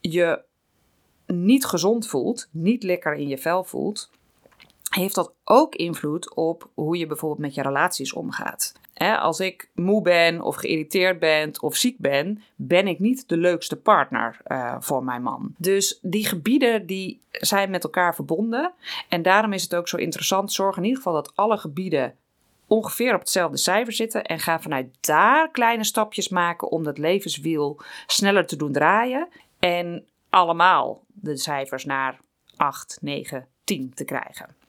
je 0.00 0.42
niet 1.26 1.64
gezond 1.64 2.06
voelt, 2.06 2.48
niet 2.50 2.82
lekker 2.82 3.14
in 3.14 3.28
je 3.28 3.38
vel 3.38 3.64
voelt, 3.64 4.10
heeft 4.90 5.14
dat 5.14 5.32
ook 5.44 5.74
invloed 5.74 6.34
op 6.34 6.68
hoe 6.74 6.96
je 6.96 7.06
bijvoorbeeld 7.06 7.40
met 7.40 7.54
je 7.54 7.62
relaties 7.62 8.12
omgaat. 8.12 8.72
Als 8.96 9.40
ik 9.40 9.70
moe 9.74 10.02
ben 10.02 10.40
of 10.40 10.56
geïrriteerd 10.56 11.18
ben 11.18 11.62
of 11.62 11.76
ziek 11.76 11.98
ben, 11.98 12.42
ben 12.56 12.86
ik 12.86 12.98
niet 12.98 13.28
de 13.28 13.36
leukste 13.36 13.76
partner 13.76 14.40
uh, 14.46 14.76
voor 14.78 15.04
mijn 15.04 15.22
man. 15.22 15.54
Dus 15.58 15.98
die 16.02 16.26
gebieden 16.26 16.86
die 16.86 17.20
zijn 17.30 17.70
met 17.70 17.84
elkaar 17.84 18.14
verbonden. 18.14 18.72
En 19.08 19.22
daarom 19.22 19.52
is 19.52 19.62
het 19.62 19.74
ook 19.74 19.88
zo 19.88 19.96
interessant. 19.96 20.52
Zorg 20.52 20.76
in 20.76 20.82
ieder 20.82 20.96
geval 20.96 21.12
dat 21.12 21.32
alle 21.34 21.56
gebieden 21.56 22.14
ongeveer 22.66 23.14
op 23.14 23.20
hetzelfde 23.20 23.56
cijfer 23.56 23.92
zitten. 23.92 24.24
En 24.24 24.38
ga 24.38 24.60
vanuit 24.60 24.86
daar 25.00 25.50
kleine 25.50 25.84
stapjes 25.84 26.28
maken 26.28 26.70
om 26.70 26.84
dat 26.84 26.98
levenswiel 26.98 27.80
sneller 28.06 28.46
te 28.46 28.56
doen 28.56 28.72
draaien. 28.72 29.28
En 29.58 30.06
allemaal 30.30 31.04
de 31.06 31.36
cijfers 31.36 31.84
naar 31.84 32.20
8, 32.56 32.98
9, 33.00 33.46
10 33.64 33.92
te 33.94 34.04
krijgen. 34.04 34.63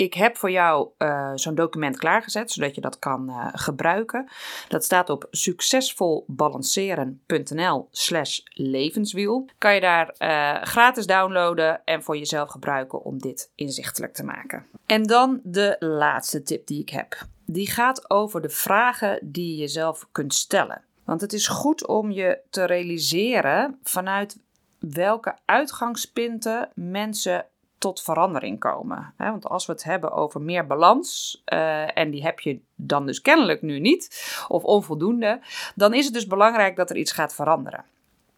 Ik 0.00 0.14
heb 0.14 0.36
voor 0.36 0.50
jou 0.50 0.88
uh, 0.98 1.32
zo'n 1.34 1.54
document 1.54 1.96
klaargezet, 1.96 2.50
zodat 2.50 2.74
je 2.74 2.80
dat 2.80 2.98
kan 2.98 3.28
uh, 3.28 3.48
gebruiken. 3.52 4.28
Dat 4.68 4.84
staat 4.84 5.10
op 5.10 5.26
succesvolbalanceren.nl 5.30 7.88
slash 7.90 8.40
levenswiel. 8.54 9.48
Kan 9.58 9.74
je 9.74 9.80
daar 9.80 10.14
uh, 10.18 10.62
gratis 10.62 11.06
downloaden 11.06 11.84
en 11.84 12.02
voor 12.02 12.16
jezelf 12.16 12.50
gebruiken 12.50 13.02
om 13.02 13.18
dit 13.18 13.50
inzichtelijk 13.54 14.14
te 14.14 14.24
maken. 14.24 14.66
En 14.86 15.02
dan 15.02 15.40
de 15.42 15.76
laatste 15.78 16.42
tip 16.42 16.66
die 16.66 16.80
ik 16.80 16.90
heb. 16.90 17.26
Die 17.46 17.70
gaat 17.70 18.10
over 18.10 18.40
de 18.40 18.50
vragen 18.50 19.18
die 19.22 19.50
je 19.50 19.56
jezelf 19.56 20.06
kunt 20.12 20.34
stellen. 20.34 20.82
Want 21.04 21.20
het 21.20 21.32
is 21.32 21.48
goed 21.48 21.86
om 21.86 22.10
je 22.10 22.38
te 22.50 22.64
realiseren 22.64 23.78
vanuit 23.82 24.38
welke 24.78 25.36
uitgangspunten 25.44 26.70
mensen 26.74 27.46
tot 27.80 28.02
verandering 28.02 28.58
komen. 28.58 29.14
Want 29.16 29.46
als 29.46 29.66
we 29.66 29.72
het 29.72 29.84
hebben 29.84 30.12
over 30.12 30.40
meer 30.40 30.66
balans, 30.66 31.42
uh, 31.52 31.98
en 31.98 32.10
die 32.10 32.22
heb 32.22 32.40
je 32.40 32.60
dan 32.74 33.06
dus 33.06 33.20
kennelijk 33.20 33.62
nu 33.62 33.78
niet, 33.78 34.34
of 34.48 34.64
onvoldoende, 34.64 35.40
dan 35.74 35.94
is 35.94 36.04
het 36.04 36.14
dus 36.14 36.26
belangrijk 36.26 36.76
dat 36.76 36.90
er 36.90 36.96
iets 36.96 37.12
gaat 37.12 37.34
veranderen. 37.34 37.84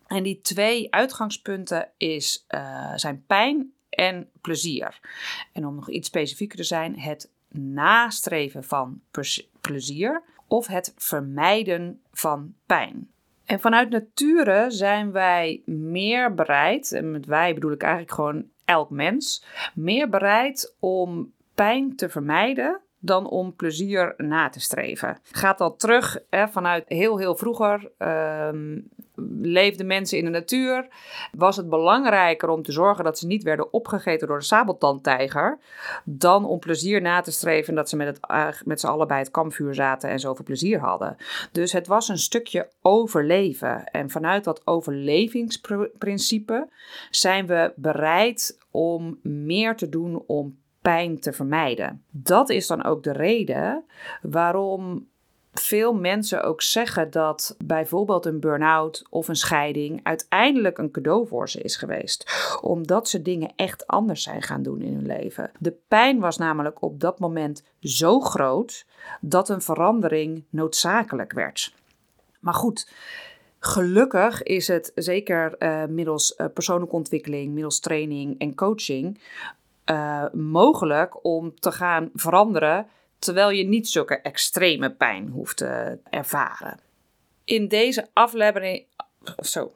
En 0.07 0.22
die 0.22 0.40
twee 0.40 0.94
uitgangspunten 0.94 1.88
is, 1.96 2.44
uh, 2.48 2.92
zijn 2.94 3.24
pijn 3.26 3.72
en 3.88 4.28
plezier. 4.40 5.00
En 5.52 5.66
om 5.66 5.74
nog 5.74 5.90
iets 5.90 6.09
specifieker 6.09 6.57
te 6.57 6.64
zijn, 6.64 6.98
het 6.98 7.31
nastreven 7.48 8.64
van 8.64 9.00
plezier 9.61 10.22
of 10.46 10.66
het 10.66 10.94
vermijden 10.96 12.00
van 12.12 12.55
pijn. 12.66 13.11
En 13.44 13.61
vanuit 13.61 13.90
nature 13.90 14.70
zijn 14.70 15.12
wij 15.12 15.62
meer 15.64 16.35
bereid, 16.35 16.92
en 16.92 17.11
met 17.11 17.26
wij 17.26 17.55
bedoel 17.55 17.72
ik 17.72 17.83
eigenlijk 17.83 18.12
gewoon 18.12 18.44
elk 18.72 18.90
mens, 18.90 19.44
meer 19.74 20.08
bereid 20.08 20.74
om 20.80 21.32
pijn 21.54 21.96
te 21.96 22.08
vermijden 22.08 22.80
dan 23.04 23.28
om 23.28 23.56
plezier 23.56 24.14
na 24.16 24.48
te 24.48 24.61
streven. 24.61 25.18
Gaat 25.32 25.58
dat 25.58 25.80
terug 25.80 26.18
hè, 26.30 26.48
vanuit 26.48 26.85
heel, 26.88 27.18
heel 27.18 27.37
vroeger. 27.37 27.90
Uh, 27.98 28.48
leefden 29.40 29.87
mensen 29.87 30.18
in 30.18 30.24
de 30.24 30.30
natuur. 30.30 30.88
Was 31.32 31.56
het 31.56 31.68
belangrijker 31.68 32.48
om 32.48 32.62
te 32.62 32.72
zorgen 32.72 33.04
dat 33.04 33.18
ze 33.18 33.26
niet 33.26 33.42
werden 33.42 33.72
opgegeten 33.72 34.28
door 34.28 34.38
de 34.38 34.44
sabeltandtijger. 34.44 35.58
dan 36.04 36.44
om 36.44 36.58
plezier 36.58 37.02
na 37.02 37.20
te 37.20 37.32
streven 37.32 37.74
dat 37.74 37.88
ze 37.88 37.96
met, 37.96 38.06
het, 38.06 38.18
uh, 38.30 38.48
met 38.64 38.80
z'n 38.80 38.87
allen 38.87 39.08
bij 39.08 39.18
het 39.18 39.30
kampvuur 39.30 39.74
zaten 39.74 40.11
en 40.11 40.20
zoveel 40.20 40.44
plezier 40.44 40.78
hadden. 40.78 41.16
Dus 41.52 41.72
het 41.72 41.87
was 41.87 42.08
een 42.08 42.18
stukje 42.18 42.68
overleven. 42.82 43.85
En 43.85 44.11
vanuit 44.11 44.44
dat 44.44 44.62
overlevingsprincipe 44.64 46.68
zijn 47.11 47.46
we 47.46 47.72
bereid 47.76 48.61
om 48.72 49.18
meer 49.22 49.76
te 49.76 49.88
doen 49.88 50.22
om 50.26 50.58
pijn 50.80 51.20
te 51.20 51.32
vermijden. 51.32 52.04
Dat 52.11 52.50
is 52.50 52.66
dan 52.66 52.85
ook 52.85 53.02
de 53.02 53.12
reden 53.12 53.85
waarom 54.22 55.11
veel 55.52 55.94
mensen 55.94 56.42
ook 56.42 56.62
zeggen 56.62 57.11
dat 57.11 57.56
bijvoorbeeld 57.64 58.26
een 58.26 58.40
burn-out 58.40 59.06
of 59.11 59.28
een 59.28 59.37
scheiding 59.37 60.00
uiteindelijk 60.02 60.78
een 60.78 60.90
cadeau 60.90 61.26
voor 61.26 61.48
ze 61.48 61.61
is 61.61 61.76
geweest. 61.76 62.48
Omdat 62.61 63.08
ze 63.08 63.22
dingen 63.22 63.52
echt 63.56 63.87
anders 63.87 64.22
zijn 64.22 64.42
gaan 64.42 64.62
doen 64.62 64.80
in 64.80 64.94
hun 64.94 65.06
leven. 65.06 65.50
De 65.58 65.76
pijn 65.88 66.20
was 66.20 66.38
namelijk 66.38 66.82
op 66.82 67.00
dat 67.00 67.18
moment 67.18 67.64
zo 67.80 68.20
groot 68.20 68.87
dat 69.20 69.48
een 69.48 69.62
verandering 69.62 70.44
noodzakelijk 70.50 71.32
werd. 71.32 71.74
Maar 72.40 72.54
goed. 72.54 72.90
Gelukkig 73.64 74.42
is 74.42 74.68
het 74.68 74.92
zeker 74.94 75.55
uh, 75.59 75.85
middels 75.85 76.35
uh, 76.37 76.46
persoonlijke 76.55 76.94
ontwikkeling, 76.94 77.53
middels 77.53 77.81
training 77.81 78.38
en 78.38 78.55
coaching 78.55 79.20
uh, 79.90 80.25
mogelijk 80.33 81.25
om 81.25 81.61
te 81.61 81.72
gaan 81.72 82.11
veranderen 82.14 82.87
terwijl 83.18 83.51
je 83.51 83.64
niet 83.64 83.88
zulke 83.88 84.20
extreme 84.20 84.90
pijn 84.90 85.29
hoeft 85.29 85.57
te 85.57 85.98
ervaren. 86.11 86.81
In 87.44 87.68
deze 87.68 88.09
aflevering, 88.12 88.85
zo, 89.38 89.72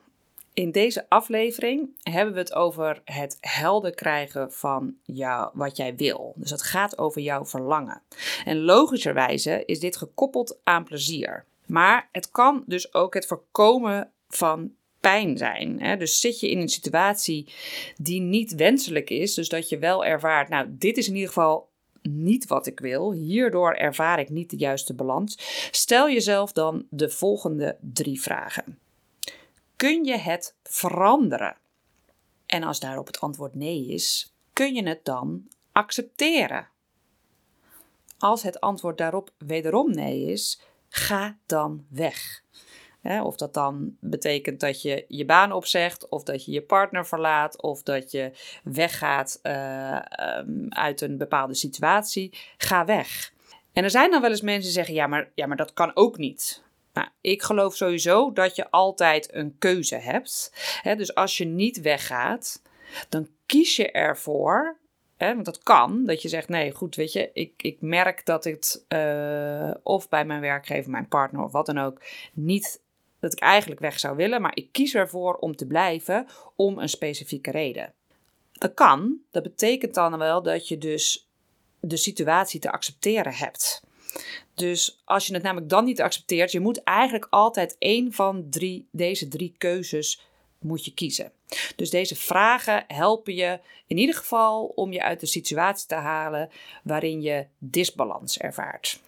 in 0.52 0.70
deze 0.70 1.06
aflevering 1.08 1.88
hebben 2.02 2.34
we 2.34 2.40
het 2.40 2.54
over 2.54 3.00
het 3.04 3.38
helder 3.40 3.94
krijgen 3.94 4.52
van 4.52 4.94
jou, 5.02 5.50
wat 5.52 5.76
jij 5.76 5.96
wil. 5.96 6.32
Dus 6.36 6.50
het 6.50 6.62
gaat 6.62 6.98
over 6.98 7.20
jouw 7.20 7.44
verlangen. 7.44 8.02
En 8.44 8.60
logischerwijze 8.60 9.62
is 9.66 9.80
dit 9.80 9.96
gekoppeld 9.96 10.58
aan 10.64 10.84
plezier. 10.84 11.44
Maar 11.66 12.08
het 12.12 12.30
kan 12.30 12.62
dus 12.66 12.94
ook 12.94 13.14
het 13.14 13.26
voorkomen 13.26 14.10
van 14.28 14.72
pijn 15.00 15.38
zijn. 15.38 15.80
Hè? 15.80 15.96
Dus 15.96 16.20
zit 16.20 16.40
je 16.40 16.50
in 16.50 16.60
een 16.60 16.68
situatie 16.68 17.48
die 17.96 18.20
niet 18.20 18.54
wenselijk 18.54 19.10
is, 19.10 19.34
dus 19.34 19.48
dat 19.48 19.68
je 19.68 19.78
wel 19.78 20.04
ervaart, 20.04 20.48
nou, 20.48 20.66
dit 20.70 20.96
is 20.96 21.08
in 21.08 21.14
ieder 21.14 21.28
geval 21.28 21.68
niet 22.02 22.46
wat 22.46 22.66
ik 22.66 22.80
wil, 22.80 23.12
hierdoor 23.12 23.74
ervaar 23.74 24.18
ik 24.18 24.28
niet 24.28 24.50
de 24.50 24.56
juiste 24.56 24.94
balans, 24.94 25.38
stel 25.70 26.10
jezelf 26.10 26.52
dan 26.52 26.86
de 26.90 27.10
volgende 27.10 27.76
drie 27.80 28.20
vragen. 28.20 28.78
Kun 29.76 30.04
je 30.04 30.16
het 30.16 30.54
veranderen? 30.62 31.56
En 32.46 32.62
als 32.62 32.80
daarop 32.80 33.06
het 33.06 33.20
antwoord 33.20 33.54
nee 33.54 33.86
is, 33.86 34.34
kun 34.52 34.74
je 34.74 34.88
het 34.88 35.04
dan 35.04 35.48
accepteren? 35.72 36.68
Als 38.18 38.42
het 38.42 38.60
antwoord 38.60 38.98
daarop 38.98 39.30
wederom 39.38 39.90
nee 39.90 40.24
is, 40.24 40.60
ga 40.96 41.38
dan 41.46 41.86
weg 41.88 42.44
of 43.06 43.36
dat 43.36 43.54
dan 43.54 43.96
betekent 44.00 44.60
dat 44.60 44.82
je 44.82 45.04
je 45.08 45.24
baan 45.24 45.52
opzegt, 45.52 46.08
of 46.08 46.22
dat 46.22 46.44
je 46.44 46.52
je 46.52 46.62
partner 46.62 47.06
verlaat, 47.06 47.62
of 47.62 47.82
dat 47.82 48.10
je 48.10 48.30
weggaat 48.64 49.38
uh, 49.42 49.96
uit 50.68 51.00
een 51.00 51.18
bepaalde 51.18 51.54
situatie. 51.54 52.38
Ga 52.56 52.84
weg. 52.84 53.32
En 53.72 53.84
er 53.84 53.90
zijn 53.90 54.10
dan 54.10 54.20
wel 54.20 54.30
eens 54.30 54.40
mensen 54.40 54.62
die 54.62 54.72
zeggen: 54.72 54.94
ja, 54.94 55.06
maar, 55.06 55.30
ja, 55.34 55.46
maar 55.46 55.56
dat 55.56 55.72
kan 55.72 55.96
ook 55.96 56.18
niet. 56.18 56.64
Nou, 56.92 57.08
ik 57.20 57.42
geloof 57.42 57.76
sowieso 57.76 58.32
dat 58.32 58.56
je 58.56 58.70
altijd 58.70 59.34
een 59.34 59.56
keuze 59.58 59.96
hebt. 59.96 60.52
dus 60.82 61.14
als 61.14 61.36
je 61.36 61.44
niet 61.44 61.80
weggaat, 61.80 62.62
dan 63.08 63.28
kies 63.46 63.76
je 63.76 63.90
ervoor 63.90 64.78
Want 65.18 65.44
dat 65.44 65.62
kan, 65.62 66.04
dat 66.04 66.22
je 66.22 66.28
zegt: 66.28 66.48
nee, 66.48 66.72
goed, 66.72 66.94
weet 66.94 67.12
je, 67.12 67.30
ik, 67.32 67.52
ik 67.56 67.80
merk 67.80 68.26
dat 68.26 68.44
het 68.44 68.84
uh, 68.88 69.70
of 69.82 70.08
bij 70.08 70.24
mijn 70.24 70.40
werkgever, 70.40 70.90
mijn 70.90 71.08
partner 71.08 71.42
of 71.42 71.52
wat 71.52 71.66
dan 71.66 71.78
ook, 71.78 72.02
niet 72.32 72.80
dat 73.20 73.32
ik 73.32 73.38
eigenlijk 73.38 73.80
weg 73.80 73.98
zou 73.98 74.16
willen, 74.16 74.40
maar 74.40 74.56
ik 74.56 74.72
kies 74.72 74.94
ervoor 74.94 75.34
om 75.34 75.56
te 75.56 75.66
blijven 75.66 76.26
om 76.56 76.78
een 76.78 76.88
specifieke 76.88 77.50
reden. 77.50 77.92
Dat 78.52 78.74
kan, 78.74 79.18
dat 79.30 79.42
betekent 79.42 79.94
dan 79.94 80.18
wel 80.18 80.42
dat 80.42 80.68
je 80.68 80.78
dus 80.78 81.28
de 81.80 81.96
situatie 81.96 82.60
te 82.60 82.72
accepteren 82.72 83.34
hebt. 83.34 83.82
Dus 84.54 85.02
als 85.04 85.26
je 85.26 85.34
het 85.34 85.42
namelijk 85.42 85.70
dan 85.70 85.84
niet 85.84 86.00
accepteert, 86.00 86.52
je 86.52 86.60
moet 86.60 86.82
eigenlijk 86.82 87.26
altijd 87.30 87.76
één 87.78 88.12
van 88.12 88.46
drie, 88.50 88.88
deze 88.90 89.28
drie 89.28 89.54
keuzes 89.58 90.28
moet 90.60 90.84
je 90.84 90.94
kiezen. 90.94 91.32
Dus 91.76 91.90
deze 91.90 92.16
vragen 92.16 92.84
helpen 92.86 93.34
je 93.34 93.60
in 93.86 93.98
ieder 93.98 94.14
geval 94.14 94.64
om 94.64 94.92
je 94.92 95.02
uit 95.02 95.20
de 95.20 95.26
situatie 95.26 95.86
te 95.86 95.94
halen 95.94 96.50
waarin 96.82 97.20
je 97.22 97.46
disbalans 97.58 98.38
ervaart. 98.38 99.00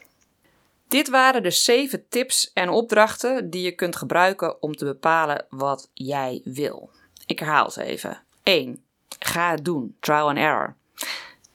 Dit 0.89 1.09
waren 1.09 1.43
de 1.43 1.51
zeven 1.51 2.09
tips 2.09 2.53
en 2.53 2.69
opdrachten 2.69 3.51
die 3.51 3.63
je 3.63 3.73
kunt 3.73 3.97
gebruiken 3.97 4.63
om 4.63 4.77
te 4.77 4.85
bepalen 4.85 5.47
wat 5.51 5.91
jij 5.95 6.41
wil. 6.45 6.91
Ik 7.27 7.39
herhaal 7.39 7.71
ze 7.71 7.83
even. 7.83 8.23
1. 8.43 8.83
Ga 9.19 9.51
het 9.51 9.65
doen. 9.65 9.97
Trial 10.01 10.29
and 10.29 10.39
error. 10.39 10.77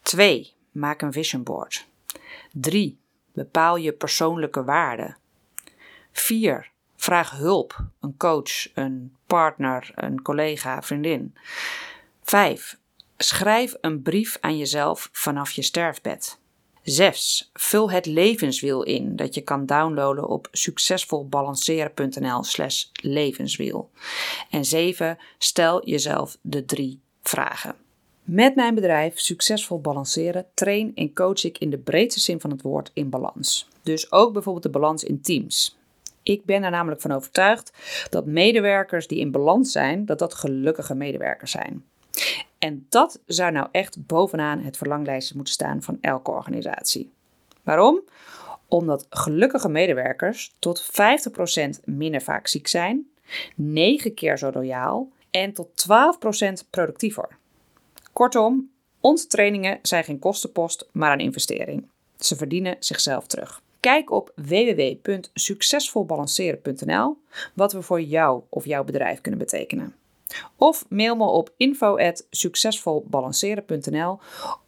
2. 0.02 0.52
Maak 0.72 1.02
een 1.02 1.12
vision 1.12 1.42
board. 1.42 1.86
3. 2.52 2.98
Bepaal 3.32 3.76
je 3.76 3.92
persoonlijke 3.92 4.64
waarden. 4.64 5.16
4. 6.12 6.70
Vraag 7.04 7.30
hulp. 7.30 7.76
Een 8.00 8.16
coach, 8.16 8.74
een 8.74 9.16
partner, 9.26 9.90
een 9.94 10.22
collega, 10.22 10.82
vriendin. 10.82 11.34
5. 12.22 12.78
Schrijf 13.16 13.74
een 13.80 14.02
brief 14.02 14.36
aan 14.40 14.56
jezelf 14.56 15.08
vanaf 15.12 15.50
je 15.50 15.62
sterfbed. 15.62 16.38
6. 16.82 17.50
Vul 17.52 17.90
het 17.90 18.06
levenswiel 18.06 18.82
in 18.82 19.16
dat 19.16 19.34
je 19.34 19.40
kan 19.40 19.66
downloaden 19.66 20.28
op 20.28 20.48
succesvolbalanceren.nl/slash 20.50 22.84
levenswiel. 22.92 23.90
En 24.50 24.64
7. 24.64 25.18
Stel 25.38 25.86
jezelf 25.86 26.38
de 26.40 26.64
drie 26.64 27.00
vragen. 27.22 27.74
Met 28.22 28.54
mijn 28.54 28.74
bedrijf 28.74 29.20
Succesvol 29.20 29.80
Balanceren 29.80 30.46
train 30.54 30.92
en 30.94 31.14
coach 31.14 31.44
ik 31.44 31.58
in 31.58 31.70
de 31.70 31.78
breedste 31.78 32.20
zin 32.20 32.40
van 32.40 32.50
het 32.50 32.62
woord 32.62 32.90
in 32.94 33.10
balans. 33.10 33.68
Dus 33.82 34.12
ook 34.12 34.32
bijvoorbeeld 34.32 34.64
de 34.64 34.70
balans 34.70 35.04
in 35.04 35.20
teams. 35.20 35.76
Ik 36.24 36.44
ben 36.44 36.62
er 36.62 36.70
namelijk 36.70 37.00
van 37.00 37.12
overtuigd 37.12 37.72
dat 38.10 38.26
medewerkers 38.26 39.06
die 39.06 39.18
in 39.18 39.30
balans 39.30 39.72
zijn, 39.72 40.06
dat 40.06 40.18
dat 40.18 40.34
gelukkige 40.34 40.94
medewerkers 40.94 41.50
zijn. 41.50 41.84
En 42.58 42.86
dat 42.88 43.20
zou 43.26 43.52
nou 43.52 43.68
echt 43.70 44.06
bovenaan 44.06 44.60
het 44.60 44.76
verlanglijstje 44.76 45.34
moeten 45.34 45.54
staan 45.54 45.82
van 45.82 45.98
elke 46.00 46.30
organisatie. 46.30 47.12
Waarom? 47.62 48.00
Omdat 48.68 49.06
gelukkige 49.10 49.68
medewerkers 49.68 50.54
tot 50.58 50.84
50% 51.78 51.84
minder 51.84 52.22
vaak 52.22 52.46
ziek 52.46 52.66
zijn, 52.66 53.08
9 53.56 54.14
keer 54.14 54.38
zo 54.38 54.50
loyaal 54.52 55.08
en 55.30 55.52
tot 55.52 55.86
12% 56.64 56.70
productiever. 56.70 57.28
Kortom, 58.12 58.70
onze 59.00 59.26
trainingen 59.26 59.78
zijn 59.82 60.04
geen 60.04 60.18
kostenpost, 60.18 60.88
maar 60.92 61.12
een 61.12 61.18
investering. 61.18 61.88
Ze 62.18 62.36
verdienen 62.36 62.76
zichzelf 62.78 63.26
terug. 63.26 63.62
Kijk 63.84 64.10
op 64.10 64.32
www.succesvolbalanceren.nl 64.34 67.16
wat 67.54 67.72
we 67.72 67.82
voor 67.82 68.00
jou 68.00 68.42
of 68.48 68.64
jouw 68.64 68.84
bedrijf 68.84 69.20
kunnen 69.20 69.40
betekenen. 69.40 69.94
Of 70.56 70.84
mail 70.88 71.16
me 71.16 71.24
op 71.24 71.52
info.succesvolbalanceren.nl 71.56 74.18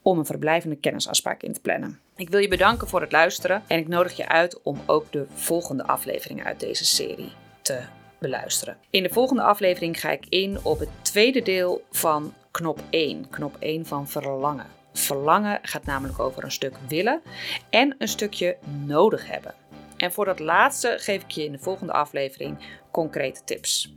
om 0.02 0.18
een 0.18 0.26
verblijvende 0.26 0.76
kennisafspraak 0.76 1.42
in 1.42 1.52
te 1.52 1.60
plannen. 1.60 2.00
Ik 2.16 2.28
wil 2.28 2.40
je 2.40 2.48
bedanken 2.48 2.88
voor 2.88 3.00
het 3.00 3.12
luisteren 3.12 3.62
en 3.66 3.78
ik 3.78 3.88
nodig 3.88 4.16
je 4.16 4.28
uit 4.28 4.62
om 4.62 4.80
ook 4.86 5.12
de 5.12 5.26
volgende 5.34 5.86
afleveringen 5.86 6.44
uit 6.44 6.60
deze 6.60 6.84
serie 6.84 7.32
te 7.62 7.80
beluisteren. 8.18 8.76
In 8.90 9.02
de 9.02 9.12
volgende 9.12 9.42
aflevering 9.42 10.00
ga 10.00 10.10
ik 10.10 10.26
in 10.28 10.58
op 10.62 10.78
het 10.78 10.90
tweede 11.02 11.42
deel 11.42 11.84
van 11.90 12.34
knop 12.50 12.80
1, 12.90 13.28
knop 13.30 13.56
1 13.58 13.86
van 13.86 14.08
verlangen. 14.08 14.66
Verlangen 14.98 15.58
gaat 15.62 15.84
namelijk 15.84 16.18
over 16.18 16.44
een 16.44 16.52
stuk 16.52 16.76
willen 16.88 17.22
en 17.70 17.94
een 17.98 18.08
stukje 18.08 18.56
nodig 18.84 19.28
hebben. 19.28 19.54
En 19.96 20.12
voor 20.12 20.24
dat 20.24 20.38
laatste 20.38 20.94
geef 20.98 21.22
ik 21.22 21.30
je 21.30 21.44
in 21.44 21.52
de 21.52 21.58
volgende 21.58 21.92
aflevering 21.92 22.58
concrete 22.90 23.44
tips. 23.44 23.94